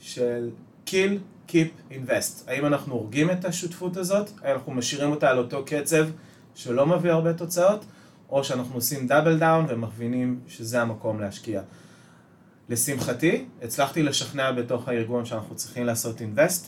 של 0.00 0.50
kill, 0.86 1.12
keep, 1.48 1.92
invest. 1.92 2.44
האם 2.46 2.66
אנחנו 2.66 2.94
הורגים 2.94 3.30
את 3.30 3.44
השותפות 3.44 3.96
הזאת, 3.96 4.30
האם 4.42 4.54
אנחנו 4.54 4.72
משאירים 4.72 5.10
אותה 5.10 5.30
על 5.30 5.38
אותו 5.38 5.64
קצב 5.66 6.06
שלא 6.54 6.86
מביא 6.86 7.10
הרבה 7.10 7.32
תוצאות, 7.32 7.84
או 8.30 8.44
שאנחנו 8.44 8.74
עושים 8.74 9.06
דאבל 9.06 9.38
דאון 9.38 9.66
ומכווינים 9.68 10.40
שזה 10.48 10.82
המקום 10.82 11.20
להשקיע. 11.20 11.62
לשמחתי, 12.70 13.44
הצלחתי 13.62 14.02
לשכנע 14.02 14.52
בתוך 14.52 14.88
הארגון 14.88 15.24
שאנחנו 15.24 15.54
צריכים 15.54 15.86
לעשות 15.86 16.20
invest. 16.20 16.66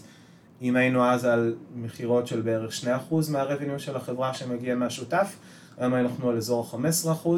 אם 0.63 0.77
היינו 0.77 1.05
אז 1.05 1.25
על 1.25 1.55
מכירות 1.75 2.27
של 2.27 2.41
בערך 2.41 2.73
2% 3.11 3.15
מהרבניו 3.31 3.81
של 3.81 3.97
החברה 3.97 4.35
שמגיע 4.35 4.75
מהשותף, 4.75 5.37
היום 5.79 5.95
אנחנו 5.95 6.31
על 6.31 6.37
אזור 6.37 6.67
ה-15% 6.73 7.29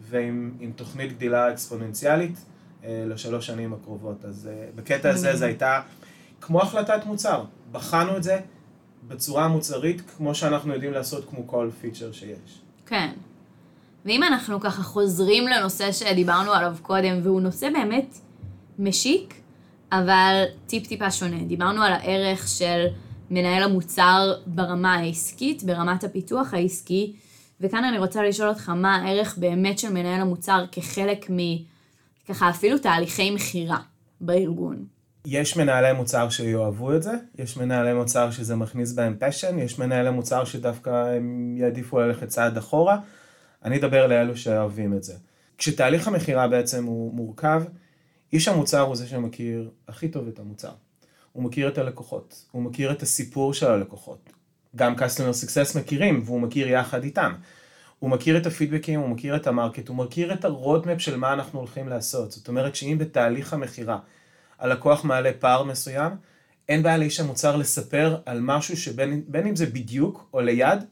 ועם 0.00 0.72
תוכנית 0.76 1.12
גדילה 1.12 1.52
אקספוננציאלית 1.52 2.38
אה, 2.84 3.04
לשלוש 3.06 3.46
שנים 3.46 3.72
הקרובות. 3.72 4.24
אז 4.24 4.48
אה, 4.52 4.68
בקטע 4.74 5.10
הזה 5.10 5.36
זה 5.36 5.46
הייתה 5.46 5.80
כמו 6.40 6.62
החלטת 6.62 7.06
מוצר. 7.06 7.44
בחנו 7.72 8.16
את 8.16 8.22
זה 8.22 8.40
בצורה 9.08 9.48
מוצרית, 9.48 10.02
כמו 10.16 10.34
שאנחנו 10.34 10.72
יודעים 10.72 10.92
לעשות 10.92 11.28
כמו 11.30 11.46
כל 11.46 11.70
פיצ'ר 11.80 12.12
שיש. 12.12 12.60
כן. 12.86 13.10
ואם 14.08 14.22
אנחנו 14.22 14.60
ככה 14.60 14.82
חוזרים 14.82 15.48
לנושא 15.48 15.92
שדיברנו 15.92 16.52
עליו 16.52 16.76
קודם, 16.82 17.20
והוא 17.22 17.40
נושא 17.40 17.68
באמת 17.70 18.18
משיק, 18.78 19.34
אבל 19.92 20.44
טיפ-טיפה 20.66 21.10
שונה. 21.10 21.44
דיברנו 21.44 21.82
על 21.82 21.92
הערך 21.92 22.48
של 22.48 22.86
מנהל 23.30 23.62
המוצר 23.62 24.32
ברמה 24.46 24.94
העסקית, 24.94 25.62
ברמת 25.62 26.04
הפיתוח 26.04 26.54
העסקי, 26.54 27.16
וכאן 27.60 27.84
אני 27.84 27.98
רוצה 27.98 28.22
לשאול 28.22 28.48
אותך 28.48 28.68
מה 28.68 28.96
הערך 28.96 29.38
באמת 29.38 29.78
של 29.78 29.92
מנהל 29.92 30.20
המוצר 30.20 30.64
כחלק 30.72 31.30
מ... 31.30 31.36
ככה 32.28 32.50
אפילו 32.50 32.78
תהליכי 32.78 33.30
מכירה 33.30 33.78
בארגון. 34.20 34.84
יש 35.26 35.56
מנהלי 35.56 35.92
מוצר 35.92 36.28
שיאהבו 36.28 36.96
את 36.96 37.02
זה, 37.02 37.12
יש 37.38 37.56
מנהלי 37.56 37.94
מוצר 37.94 38.30
שזה 38.30 38.56
מכניס 38.56 38.92
בהם 38.92 39.16
פשן, 39.18 39.58
יש 39.58 39.78
מנהלי 39.78 40.10
מוצר 40.10 40.44
שדווקא 40.44 40.90
הם 40.90 41.56
יעדיפו 41.58 42.00
ללכת 42.00 42.28
צעד 42.28 42.56
אחורה. 42.56 42.98
אני 43.64 43.78
אדבר 43.78 44.06
לאלו 44.06 44.36
שאוהבים 44.36 44.96
את 44.96 45.02
זה. 45.02 45.14
כשתהליך 45.58 46.08
המכירה 46.08 46.48
בעצם 46.48 46.84
הוא 46.84 47.14
מורכב, 47.14 47.62
איש 48.32 48.48
המוצר 48.48 48.80
הוא 48.80 48.96
זה 48.96 49.06
שמכיר 49.06 49.70
הכי 49.88 50.08
טוב 50.08 50.28
את 50.28 50.38
המוצר. 50.38 50.72
הוא 51.32 51.42
מכיר 51.42 51.68
את 51.68 51.78
הלקוחות, 51.78 52.44
הוא 52.50 52.62
מכיר 52.62 52.92
את 52.92 53.02
הסיפור 53.02 53.54
של 53.54 53.66
הלקוחות. 53.66 54.32
גם 54.76 54.94
customer 54.94 55.44
success 55.44 55.78
מכירים, 55.78 56.22
והוא 56.24 56.40
מכיר 56.40 56.68
יחד 56.68 57.04
איתם. 57.04 57.34
הוא 57.98 58.10
מכיר 58.10 58.36
את 58.36 58.46
הפידבקים, 58.46 59.00
הוא 59.00 59.08
מכיר 59.08 59.36
את 59.36 59.46
ה 59.46 59.51
market, 59.51 59.88
הוא 59.88 59.96
מכיר 59.96 60.32
את 60.32 60.44
ה 60.44 60.51
roadmap 60.51 61.00
של 61.00 61.16
מה 61.16 61.32
אנחנו 61.32 61.58
הולכים 61.58 61.88
לעשות. 61.88 62.32
זאת 62.32 62.48
אומרת 62.48 62.74
שאם 62.74 62.96
בתהליך 62.98 63.52
המכירה 63.52 63.98
הלקוח 64.58 65.04
מעלה 65.04 65.30
פער 65.38 65.64
מסוים, 65.64 66.12
אין 66.68 66.82
בעיה 66.82 66.96
לאיש 66.96 67.20
המוצר 67.20 67.56
לספר 67.56 68.16
על 68.26 68.40
משהו 68.40 68.76
שבין 68.76 69.46
אם 69.48 69.56
זה 69.56 69.66
בדיוק 69.66 70.28
או 70.32 70.40
ליד, 70.40 70.84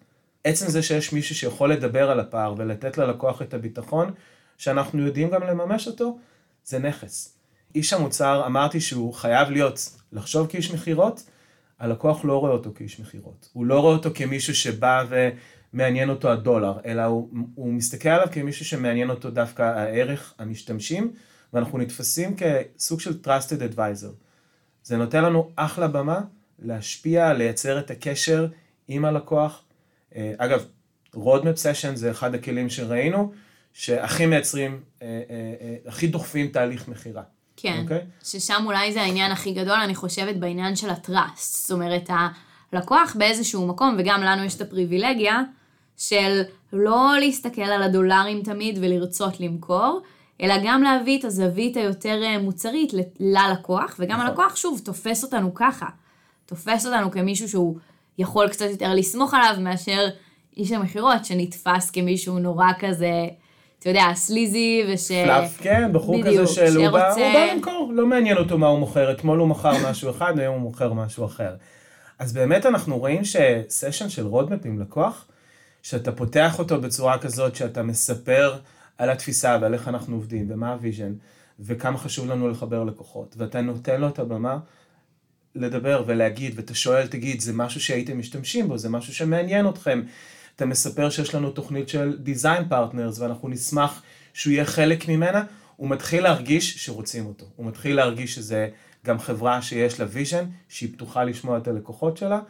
עצם 0.46 0.68
זה 0.68 0.82
שיש 0.82 1.12
מישהו 1.12 1.34
שיכול 1.34 1.72
לדבר 1.72 2.10
על 2.10 2.20
הפער 2.20 2.54
ולתת 2.56 2.98
ללקוח 2.98 3.42
את 3.42 3.54
הביטחון, 3.54 4.14
שאנחנו 4.58 5.06
יודעים 5.06 5.30
גם 5.30 5.42
לממש 5.42 5.86
אותו, 5.86 6.18
זה 6.64 6.78
נכס. 6.78 7.38
איש 7.74 7.92
המוצר, 7.92 8.46
אמרתי 8.46 8.80
שהוא 8.80 9.14
חייב 9.14 9.50
להיות, 9.50 9.96
לחשוב 10.12 10.46
כאיש 10.46 10.70
מכירות, 10.70 11.22
הלקוח 11.78 12.24
לא 12.24 12.40
רואה 12.40 12.52
אותו 12.52 12.70
כאיש 12.74 13.00
מכירות. 13.00 13.48
הוא 13.52 13.66
לא 13.66 13.80
רואה 13.80 13.92
אותו 13.92 14.10
כמישהו 14.14 14.54
שבא 14.54 15.04
ומעניין 15.72 16.10
אותו 16.10 16.30
הדולר, 16.30 16.78
אלא 16.84 17.02
הוא, 17.02 17.30
הוא 17.54 17.72
מסתכל 17.72 18.08
עליו 18.08 18.28
כמישהו 18.32 18.64
שמעניין 18.64 19.10
אותו 19.10 19.30
דווקא 19.30 19.62
הערך 19.62 20.34
המשתמשים, 20.38 21.12
ואנחנו 21.52 21.78
נתפסים 21.78 22.36
כסוג 22.36 23.00
של 23.00 23.18
trusted 23.24 23.74
advisor. 23.74 24.12
זה 24.82 24.96
נותן 24.96 25.24
לנו 25.24 25.50
אחלה 25.56 25.88
במה 25.88 26.20
להשפיע, 26.58 27.32
לייצר 27.32 27.78
את 27.78 27.90
הקשר 27.90 28.46
עם 28.88 29.04
הלקוח. 29.04 29.65
אה, 30.16 30.32
אגב, 30.38 30.64
roadmap 31.14 31.56
session 31.62 31.94
זה 31.94 32.10
אחד 32.10 32.34
הכלים 32.34 32.70
שראינו, 32.70 33.32
שהכי 33.72 34.26
מייצרים, 34.26 34.80
אה, 35.02 35.06
אה, 35.30 35.76
הכי 35.86 36.06
דוחפים 36.06 36.48
תהליך 36.48 36.88
מכירה. 36.88 37.22
כן, 37.56 37.76
okay? 37.78 37.82
אוקיי? 37.82 38.00
ששם 38.24 38.62
אולי 38.66 38.92
זה 38.92 39.02
העניין 39.02 39.32
הכי 39.32 39.52
גדול, 39.52 39.78
אני 39.84 39.94
חושבת, 39.94 40.36
בעניין 40.36 40.76
של 40.76 40.90
הטראסט. 40.90 41.68
זאת 41.68 41.70
אומרת, 41.70 42.10
הלקוח 42.72 43.16
באיזשהו 43.18 43.66
מקום, 43.66 43.96
וגם 43.98 44.22
לנו 44.22 44.44
יש 44.44 44.56
את 44.56 44.60
הפריבילגיה, 44.60 45.42
של 45.96 46.42
לא 46.72 47.12
להסתכל 47.20 47.62
על 47.62 47.82
הדולרים 47.82 48.42
תמיד 48.42 48.78
ולרצות 48.82 49.40
למכור, 49.40 50.00
אלא 50.40 50.54
גם 50.64 50.82
להביא 50.82 51.18
את 51.18 51.24
הזווית 51.24 51.76
היותר 51.76 52.20
מוצרית 52.40 52.92
ללקוח, 53.20 53.96
וגם 53.98 54.16
נכון. 54.16 54.26
הלקוח, 54.26 54.56
שוב, 54.56 54.80
תופס 54.84 55.24
אותנו 55.24 55.54
ככה. 55.54 55.86
תופס 56.46 56.86
אותנו 56.86 57.10
כמישהו 57.10 57.48
שהוא 57.48 57.76
יכול 58.18 58.48
קצת 58.48 58.66
יותר 58.70 58.94
לסמוך 58.94 59.34
עליו 59.34 59.54
מאשר 59.60 60.08
איש 60.56 60.72
המכירות, 60.72 61.24
שנתפס 61.24 61.90
כמישהו 61.90 62.38
נורא 62.38 62.66
כזה... 62.78 63.10
אתה 63.78 63.88
יודע, 63.88 64.04
סליזי 64.14 64.82
וש... 64.88 65.12
פלאף, 65.12 65.58
כן, 65.60 65.92
בחור 65.92 66.20
בדיוק, 66.20 66.42
כזה 66.42 66.54
של 66.54 66.76
הוא 66.76 66.88
בא, 66.88 67.14
הוא 67.14 67.32
בא 67.32 67.52
למכור, 67.52 67.90
לא 67.94 68.06
מעניין 68.06 68.36
אותו 68.36 68.58
מה 68.58 68.66
הוא 68.66 68.78
מוכר, 68.78 69.12
אתמול 69.12 69.38
הוא 69.38 69.48
מכר 69.48 69.90
משהו 69.90 70.10
אחד, 70.10 70.38
היום 70.38 70.54
הוא 70.54 70.62
מוכר 70.62 70.92
משהו 70.92 71.24
אחר. 71.24 71.54
אז 72.18 72.32
באמת 72.32 72.66
אנחנו 72.66 72.98
רואים 72.98 73.22
שסשן 73.24 74.08
של 74.08 74.26
roadmap 74.26 74.60
עם 74.64 74.80
לקוח, 74.80 75.28
שאתה 75.82 76.12
פותח 76.12 76.58
אותו 76.58 76.80
בצורה 76.80 77.18
כזאת 77.18 77.56
שאתה 77.56 77.82
מספר 77.82 78.56
על 78.98 79.10
התפיסה 79.10 79.58
ועל 79.60 79.74
איך 79.74 79.88
אנחנו 79.88 80.16
עובדים 80.16 80.46
ומה 80.50 80.72
ה 80.72 80.78
vision 80.78 81.12
וכמה 81.60 81.98
חשוב 81.98 82.30
לנו 82.30 82.48
לחבר 82.48 82.84
לקוחות 82.84 83.34
ואתה 83.38 83.60
נותן 83.60 84.00
לו 84.00 84.08
את 84.08 84.18
הבמה 84.18 84.58
לדבר 85.56 86.04
ולהגיד 86.06 86.52
ואתה 86.56 86.74
שואל 86.74 87.06
תגיד 87.06 87.40
זה 87.40 87.52
משהו 87.52 87.80
שהייתם 87.80 88.18
משתמשים 88.18 88.68
בו 88.68 88.78
זה 88.78 88.88
משהו 88.88 89.14
שמעניין 89.14 89.68
אתכם. 89.68 90.02
אתה 90.56 90.66
מספר 90.66 91.10
שיש 91.10 91.34
לנו 91.34 91.50
תוכנית 91.50 91.88
של 91.88 92.18
design 92.24 92.72
partners 92.72 93.20
ואנחנו 93.20 93.48
נשמח 93.48 94.02
שהוא 94.34 94.52
יהיה 94.52 94.64
חלק 94.64 95.08
ממנה. 95.08 95.44
הוא 95.76 95.88
מתחיל 95.90 96.22
להרגיש 96.22 96.84
שרוצים 96.84 97.26
אותו. 97.26 97.46
הוא 97.56 97.66
מתחיל 97.66 97.96
להרגיש 97.96 98.34
שזה 98.34 98.68
גם 99.06 99.18
חברה 99.18 99.62
שיש 99.62 100.00
לה 100.00 100.06
vision 100.10 100.44
שהיא 100.68 100.92
פתוחה 100.92 101.24
לשמוע 101.24 101.58
את 101.58 101.68
הלקוחות 101.68 102.16
שלה 102.16 102.40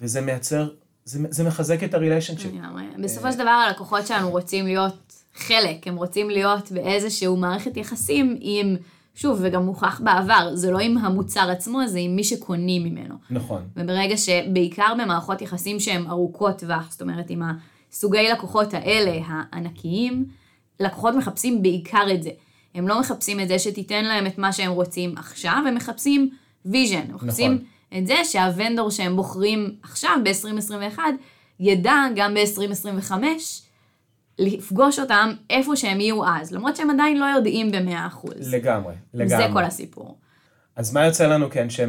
וזה 0.00 0.20
מייצר 0.20 0.68
זה, 1.04 1.18
זה 1.30 1.44
מחזק 1.44 1.84
את 1.84 1.94
ה 1.94 1.98
relationship. 1.98 2.50
בסופו 2.98 3.32
של 3.32 3.38
דבר 3.38 3.50
הלקוחות 3.50 4.06
שלנו 4.06 4.30
רוצים 4.30 4.66
להיות 4.66 5.24
חלק, 5.34 5.86
הם 5.86 5.96
רוצים 5.96 6.30
להיות 6.30 6.72
באיזשהו 6.72 7.36
מערכת 7.36 7.76
יחסים 7.76 8.36
עם, 8.40 8.76
שוב, 9.14 9.38
וגם 9.42 9.64
מוכח 9.64 10.00
בעבר, 10.04 10.50
זה 10.54 10.70
לא 10.70 10.78
עם 10.78 10.98
המוצר 10.98 11.50
עצמו, 11.50 11.86
זה 11.86 11.98
עם 11.98 12.16
מי 12.16 12.24
שקונים 12.24 12.84
ממנו. 12.84 13.14
נכון. 13.30 13.62
וברגע 13.76 14.16
שבעיקר 14.16 14.94
במערכות 15.02 15.42
יחסים 15.42 15.80
שהן 15.80 16.06
ארוכות 16.06 16.58
טווח, 16.58 16.90
זאת 16.90 17.02
אומרת, 17.02 17.30
עם 17.30 17.42
הסוגי 17.90 18.28
לקוחות 18.32 18.74
האלה, 18.74 19.20
הענקיים, 19.26 20.26
לקוחות 20.80 21.14
מחפשים 21.14 21.62
בעיקר 21.62 22.06
את 22.14 22.22
זה. 22.22 22.30
הם 22.74 22.88
לא 22.88 23.00
מחפשים 23.00 23.40
את 23.40 23.48
זה 23.48 23.58
שתיתן 23.58 24.04
להם 24.04 24.26
את 24.26 24.38
מה 24.38 24.52
שהם 24.52 24.72
רוצים 24.72 25.14
עכשיו, 25.18 25.62
הם 25.68 25.74
מחפשים 25.74 26.30
vision, 26.64 27.02
הם 27.08 27.14
מחפשים 27.14 27.52
נכון. 27.52 27.98
את 27.98 28.06
זה 28.06 28.14
שה 28.24 28.46
vendor 28.46 28.90
שהם 28.90 29.16
בוחרים 29.16 29.74
עכשיו, 29.82 30.16
ב-2021, 30.24 30.98
ידע 31.60 31.94
גם 32.16 32.34
ב-2025 32.34 33.12
לפגוש 34.38 34.98
אותם 34.98 35.32
איפה 35.50 35.76
שהם 35.76 36.00
יהיו 36.00 36.26
אז, 36.26 36.52
למרות 36.52 36.76
שהם 36.76 36.90
עדיין 36.90 37.20
לא 37.20 37.24
יודעים 37.24 37.72
במאה 37.72 38.06
אחוז. 38.06 38.54
לגמרי, 38.54 38.94
לגמרי. 39.14 39.46
זה 39.46 39.52
כל 39.52 39.64
הסיפור. 39.64 40.18
אז 40.76 40.92
מה 40.92 41.06
יוצא 41.06 41.26
לנו 41.26 41.50
כאנשי, 41.50 41.82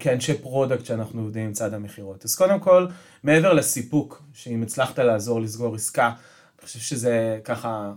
כאנשי 0.00 0.34
product 0.34 0.84
שאנחנו 0.84 1.22
עובדים 1.22 1.46
עם 1.46 1.52
צד 1.52 1.74
המכירות? 1.74 2.24
אז 2.24 2.34
קודם 2.34 2.60
כל, 2.60 2.86
מעבר 3.22 3.52
לסיפוק, 3.52 4.22
שאם 4.34 4.62
הצלחת 4.62 4.98
לעזור 4.98 5.40
לסגור 5.40 5.74
עסקה, 5.74 6.06
אני 6.06 6.66
חושב 6.66 6.78
שזה 6.78 7.40
ככה 7.44 7.92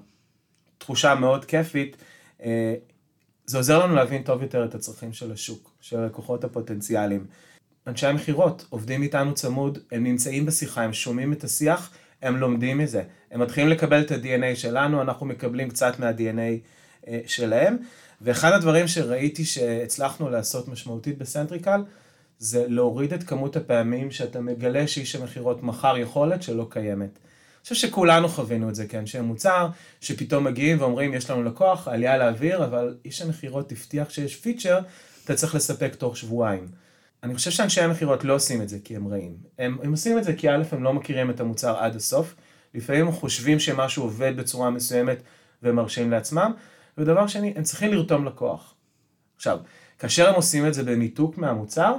תחושה 0.77 1.15
מאוד 1.15 1.45
כיפית, 1.45 1.97
אה, 2.43 2.75
זה 3.45 3.57
עוזר 3.57 3.85
לנו 3.85 3.95
להבין 3.95 4.23
טוב 4.23 4.41
יותר 4.41 4.65
את 4.65 4.75
הצרכים 4.75 5.13
של 5.13 5.31
השוק, 5.31 5.71
של 5.81 5.99
הלקוחות 5.99 6.43
הפוטנציאליים. 6.43 7.25
אנשי 7.87 8.07
המכירות 8.07 8.65
עובדים 8.69 9.03
איתנו 9.03 9.33
צמוד, 9.33 9.77
הם 9.91 10.03
נמצאים 10.03 10.45
בשיחה, 10.45 10.81
הם 10.81 10.93
שומעים 10.93 11.33
את 11.33 11.43
השיח, 11.43 11.91
הם 12.21 12.37
לומדים 12.37 12.77
מזה. 12.77 13.03
הם 13.31 13.39
מתחילים 13.41 13.69
לקבל 13.69 14.01
את 14.01 14.11
ה-DNA 14.11 14.55
שלנו, 14.55 15.01
אנחנו 15.01 15.25
מקבלים 15.25 15.69
קצת 15.69 15.99
מה-DNA 15.99 16.59
אה, 17.07 17.19
שלהם. 17.27 17.77
ואחד 18.21 18.51
הדברים 18.53 18.87
שראיתי 18.87 19.45
שהצלחנו 19.45 20.29
לעשות 20.29 20.67
משמעותית 20.67 21.17
בסנטריקל, 21.17 21.81
זה 22.39 22.65
להוריד 22.67 23.13
את 23.13 23.23
כמות 23.23 23.55
הפעמים 23.55 24.11
שאתה 24.11 24.41
מגלה 24.41 24.87
שאיש 24.87 25.15
המכירות 25.15 25.63
מכר 25.63 25.97
יכולת 25.97 26.43
שלא 26.43 26.67
קיימת. 26.69 27.09
אני 27.09 27.63
חושב 27.63 27.75
שכולנו 27.75 28.27
חווינו 28.27 28.69
את 28.69 28.75
זה 28.75 28.87
כאנשי 28.87 29.21
מוצר, 29.21 29.67
שפתאום 30.01 30.43
מגיעים 30.43 30.81
ואומרים, 30.81 31.13
יש 31.13 31.29
לנו 31.29 31.43
לקוח, 31.43 31.87
עלייה 31.87 32.17
לאוויר, 32.17 32.65
אבל 32.65 32.95
איש 33.05 33.21
המכירות 33.21 33.71
הבטיח 33.71 34.09
שיש 34.09 34.35
פיצ'ר, 34.35 34.79
אתה 35.25 35.35
צריך 35.35 35.55
לספק 35.55 35.95
תוך 35.95 36.17
שבועיים. 36.17 36.67
אני 37.23 37.35
חושב 37.35 37.51
שאנשי 37.51 37.81
המכירות 37.81 38.23
לא 38.23 38.35
עושים 38.35 38.61
את 38.61 38.69
זה 38.69 38.77
כי 38.83 38.95
הם 38.95 39.07
רעים. 39.07 39.37
הם, 39.59 39.77
הם 39.83 39.91
עושים 39.91 40.17
את 40.17 40.23
זה 40.23 40.33
כי 40.33 40.49
א', 40.49 40.63
הם 40.71 40.83
לא 40.83 40.93
מכירים 40.93 41.29
את 41.29 41.39
המוצר 41.39 41.77
עד 41.77 41.95
הסוף. 41.95 42.35
לפעמים 42.73 43.07
הם 43.07 43.11
חושבים 43.11 43.59
שמשהו 43.59 44.03
עובד 44.03 44.37
בצורה 44.37 44.69
מסוימת 44.69 45.21
והם 45.63 45.75
מרשים 45.75 46.11
לעצמם. 46.11 46.51
ודבר 46.97 47.27
שני, 47.27 47.53
הם 47.55 47.63
צריכים 47.63 47.93
לרתום 47.93 48.25
לקוח. 48.25 48.73
עכשיו, 49.35 49.59
כאשר 49.99 50.29
הם 50.29 50.35
עושים 50.35 50.67
את 50.67 50.73
זה 50.73 50.83
בניתוק 50.83 51.37
מהמוצר, 51.37 51.95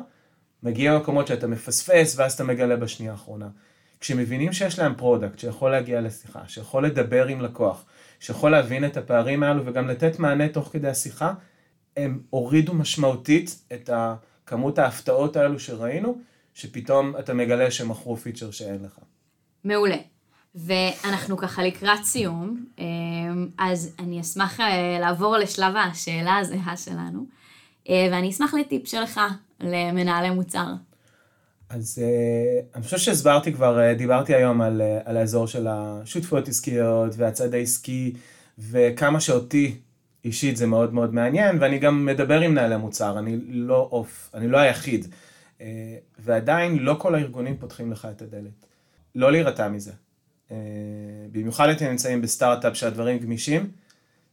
מגיע 0.62 0.94
למקומות 0.94 1.26
שאתה 1.26 1.46
מפספס 1.46 2.18
ואז 2.18 2.32
אתה 2.32 2.44
מגלה 2.44 2.76
בשנייה 2.76 3.12
האחרונה. 3.12 3.48
כשמבינים 4.00 4.52
שיש 4.52 4.78
להם 4.78 4.94
product 4.94 5.38
שיכול 5.38 5.70
להגיע 5.70 6.00
לשיחה, 6.00 6.40
שיכול 6.46 6.86
לדבר 6.86 7.26
עם 7.26 7.40
לקוח, 7.40 7.84
שיכול 8.20 8.50
להבין 8.50 8.84
את 8.84 8.96
הפערים 8.96 9.42
האלו 9.42 9.66
וגם 9.66 9.88
לתת 9.88 10.18
מענה 10.18 10.48
תוך 10.48 10.68
כדי 10.72 10.88
השיחה, 10.88 11.32
הם 11.96 12.20
הורידו 12.30 12.74
משמעותית 12.74 13.64
את 13.72 13.88
ה... 13.88 14.14
כמות 14.50 14.78
ההפתעות 14.78 15.36
האלו 15.36 15.58
שראינו, 15.58 16.18
שפתאום 16.54 17.16
אתה 17.18 17.34
מגלה 17.34 17.70
שמכרו 17.70 18.16
feature 18.16 18.50
שאין 18.50 18.82
לך. 18.84 18.98
מעולה. 19.64 19.96
ואנחנו 20.54 21.36
ככה 21.36 21.62
לקראת 21.62 22.04
סיום, 22.04 22.64
אמ, 22.78 23.48
אז 23.58 23.94
אני 23.98 24.20
אשמח 24.20 24.60
אה, 24.60 24.98
לעבור 25.00 25.36
לשלב 25.36 25.74
השאלה 25.76 26.38
הזהה 26.38 26.76
שלנו, 26.76 27.26
אה, 27.88 28.08
ואני 28.12 28.30
אשמח 28.30 28.54
לטיפ 28.54 28.86
שלך 28.86 29.20
למנהלי 29.60 30.30
מוצר. 30.30 30.66
אז 31.68 32.02
אני 32.74 32.82
חושב 32.82 32.98
שהסברתי 32.98 33.52
כבר, 33.52 33.92
דיברתי 33.92 34.34
היום 34.34 34.60
על, 34.60 34.82
על 35.04 35.16
האזור 35.16 35.46
של 35.46 35.66
השותפויות 35.70 36.48
עסקיות 36.48 37.14
והצד 37.16 37.54
העסקי, 37.54 38.12
וכמה 38.58 39.20
שאותי 39.20 39.76
אישית 40.24 40.56
זה 40.56 40.66
מאוד 40.66 40.94
מאוד 40.94 41.14
מעניין, 41.14 41.56
ואני 41.60 41.78
גם 41.78 42.06
מדבר 42.06 42.40
עם 42.40 42.50
מנהלי 42.50 42.76
מוצר, 42.76 43.18
אני 43.18 43.36
לא 43.46 43.88
אוף, 43.92 44.30
אני 44.34 44.48
לא 44.48 44.58
היחיד. 44.58 45.06
Uh, 45.58 45.62
ועדיין 46.18 46.78
לא 46.78 46.96
כל 46.98 47.14
הארגונים 47.14 47.56
פותחים 47.56 47.92
לך 47.92 48.08
את 48.10 48.22
הדלת. 48.22 48.66
לא 49.14 49.32
להירתע 49.32 49.68
מזה. 49.68 49.92
Uh, 50.48 50.52
במיוחד 51.32 51.68
אתם 51.68 51.86
נמצאים 51.86 52.22
בסטארט-אפ 52.22 52.76
שהדברים 52.76 53.18
גמישים, 53.18 53.70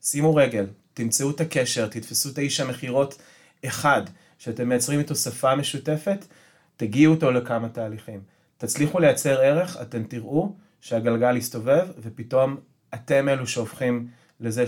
שימו 0.02 0.36
רגל, 0.36 0.66
תמצאו 0.94 1.32
את 1.32 1.42
הקשר, 1.42 1.88
תתפסו 1.88 2.30
את 2.30 2.38
האיש 2.38 2.60
המכירות 2.60 3.22
אחד, 3.66 4.02
שאתם 4.38 4.70
מייצרים 4.70 5.00
איתו 5.00 5.16
שפה 5.16 5.56
משותפת, 5.56 6.26
תגיעו 6.78 7.14
אותו 7.14 7.32
לכמה 7.32 7.70
תהליכים. 7.70 8.20
תצליחו 8.58 9.00
לייצר 9.00 9.42
ערך, 9.42 9.78
אתם 9.82 10.04
תראו 10.04 10.56
שהגלגל 10.82 11.38
יסתובב, 11.38 11.88
ופתאום 12.00 12.58
אתם 12.94 13.30
אלו 13.30 13.48
שהופכים 13.48 14.08
לזה 14.40 14.68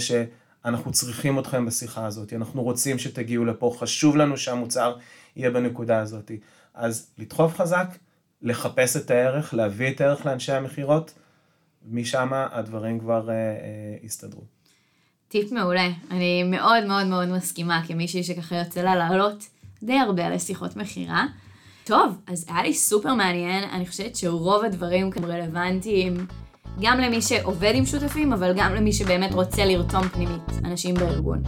שאנחנו 0.64 0.92
צריכים 0.92 1.40
אתכם 1.40 1.66
בשיחה 1.66 2.06
הזאת, 2.06 2.34
אנחנו 2.34 2.64
רוצים 2.64 3.00
שתגיעו 3.00 3.46
לפה, 3.46 3.76
חשוב 3.80 4.18
לנו 4.18 4.38
שהמוצר 4.38 4.96
יהיה 5.36 5.52
בנקודה 5.52 6.00
הזאת. 6.00 6.32
אז 6.74 7.08
לדחוף 7.18 7.56
חזק, 7.56 7.88
לחפש 8.42 8.98
את 8.98 9.12
הערך, 9.12 9.54
להביא 9.54 9.92
את 9.92 10.02
הערך 10.02 10.26
לאנשי 10.26 10.52
המכירות, 10.52 11.14
משם 11.92 12.30
הדברים 12.34 13.00
כבר 13.00 13.30
אה, 13.30 13.34
אה, 13.34 13.98
יסתדרו. 14.04 14.42
טיפ 15.28 15.52
מעולה, 15.52 15.88
אני 16.12 16.44
מאוד 16.44 16.84
מאוד 16.84 17.08
מאוד 17.08 17.28
מסכימה 17.28 17.82
כמישהי 17.88 18.24
שככה 18.24 18.56
יוצא 18.56 18.82
לה 18.82 18.96
לעלות 18.96 19.48
די 19.84 20.00
הרבה 20.00 20.30
לשיחות 20.30 20.76
מכירה. 20.76 21.26
טוב, 21.84 22.18
אז 22.28 22.46
היה 22.50 22.64
לי 22.64 22.74
סופר 22.74 23.14
מעניין, 23.14 23.64
אני 23.64 23.88
חושבת 23.88 24.16
שרוב 24.16 24.66
הדברים 24.66 25.12
כאן 25.12 25.24
רלוונטיים 25.24 26.28
גם 26.82 27.00
למי 27.00 27.22
שעובד 27.22 27.72
עם 27.76 27.86
שותפים, 27.86 28.34
אבל 28.34 28.54
גם 28.58 28.76
למי 28.76 28.94
שבאמת 28.94 29.34
רוצה 29.34 29.66
לרתום 29.66 30.10
פנימית 30.10 30.52
אנשים 30.66 30.96
בארגון. 30.96 31.42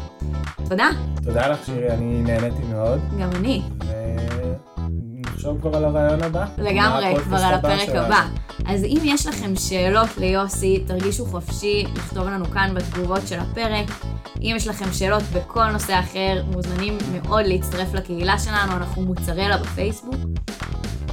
תודה. 0.69 0.89
תודה 1.23 1.47
לך 1.47 1.65
שירי, 1.65 1.91
אני 1.91 2.21
נהניתי 2.21 2.63
מאוד. 2.69 2.99
גם 3.19 3.29
אני. 3.36 3.61
ונחשוב 5.41 5.61
כבר 5.61 5.77
על 5.77 5.86
הרעיון 5.86 6.23
הבא. 6.23 6.45
לגמרי, 6.57 7.15
כבר 7.23 7.38
על 7.38 7.53
הפרק 7.53 7.89
הבא. 7.89 8.27
אז 8.65 8.84
אם 8.84 8.99
יש 9.03 9.27
לכם 9.27 9.55
שאלות 9.55 10.09
ליוסי, 10.17 10.84
תרגישו 10.88 11.25
חופשי 11.25 11.86
לכתוב 11.95 12.27
לנו 12.27 12.45
כאן 12.45 12.73
בתגובות 12.75 13.27
של 13.27 13.39
הפרק. 13.39 13.86
אם 14.41 14.53
יש 14.55 14.67
לכם 14.67 14.93
שאלות 14.93 15.23
בכל 15.23 15.71
נושא 15.71 15.99
אחר, 15.99 16.43
מוזמנים 16.51 16.97
מאוד 17.13 17.45
להצטרף 17.45 17.93
לקהילה 17.93 18.39
שלנו, 18.39 18.71
אנחנו 18.71 19.01
מוצרלה 19.01 19.57
בפייסבוק. 19.57 20.15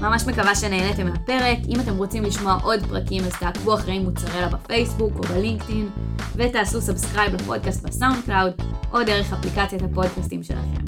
ממש 0.01 0.27
מקווה 0.27 0.55
שנהניתם 0.55 1.07
מהפרק. 1.07 1.59
אם 1.69 1.81
אתם 1.81 1.97
רוצים 1.97 2.23
לשמוע 2.25 2.59
עוד 2.63 2.87
פרקים, 2.87 3.25
אז 3.25 3.33
תעקבו 3.33 3.75
אחרי 3.75 3.99
מוצרלה 3.99 4.49
בפייסבוק 4.49 5.17
או 5.17 5.23
בלינקדאין, 5.23 5.89
ותעשו 6.37 6.81
subscribe 6.81 7.35
לפודקאסט 7.35 7.87
בסאונד 7.87 8.17
קלאוד, 8.27 8.53
או 8.93 9.05
דרך 9.05 9.33
אפליקציית 9.33 9.83
הפודקאסטים 9.83 10.43
שלכם. 10.43 10.85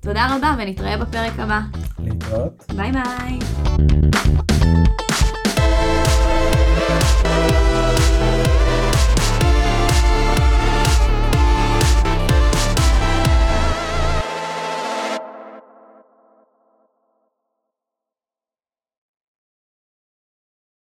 תודה 0.00 0.36
רבה 0.36 0.54
ונתראה 0.58 0.96
בפרק 0.96 1.32
הבא. 1.38 1.60
להתראות. 1.98 2.64
ביי 2.76 2.92
ביי. 2.92 3.38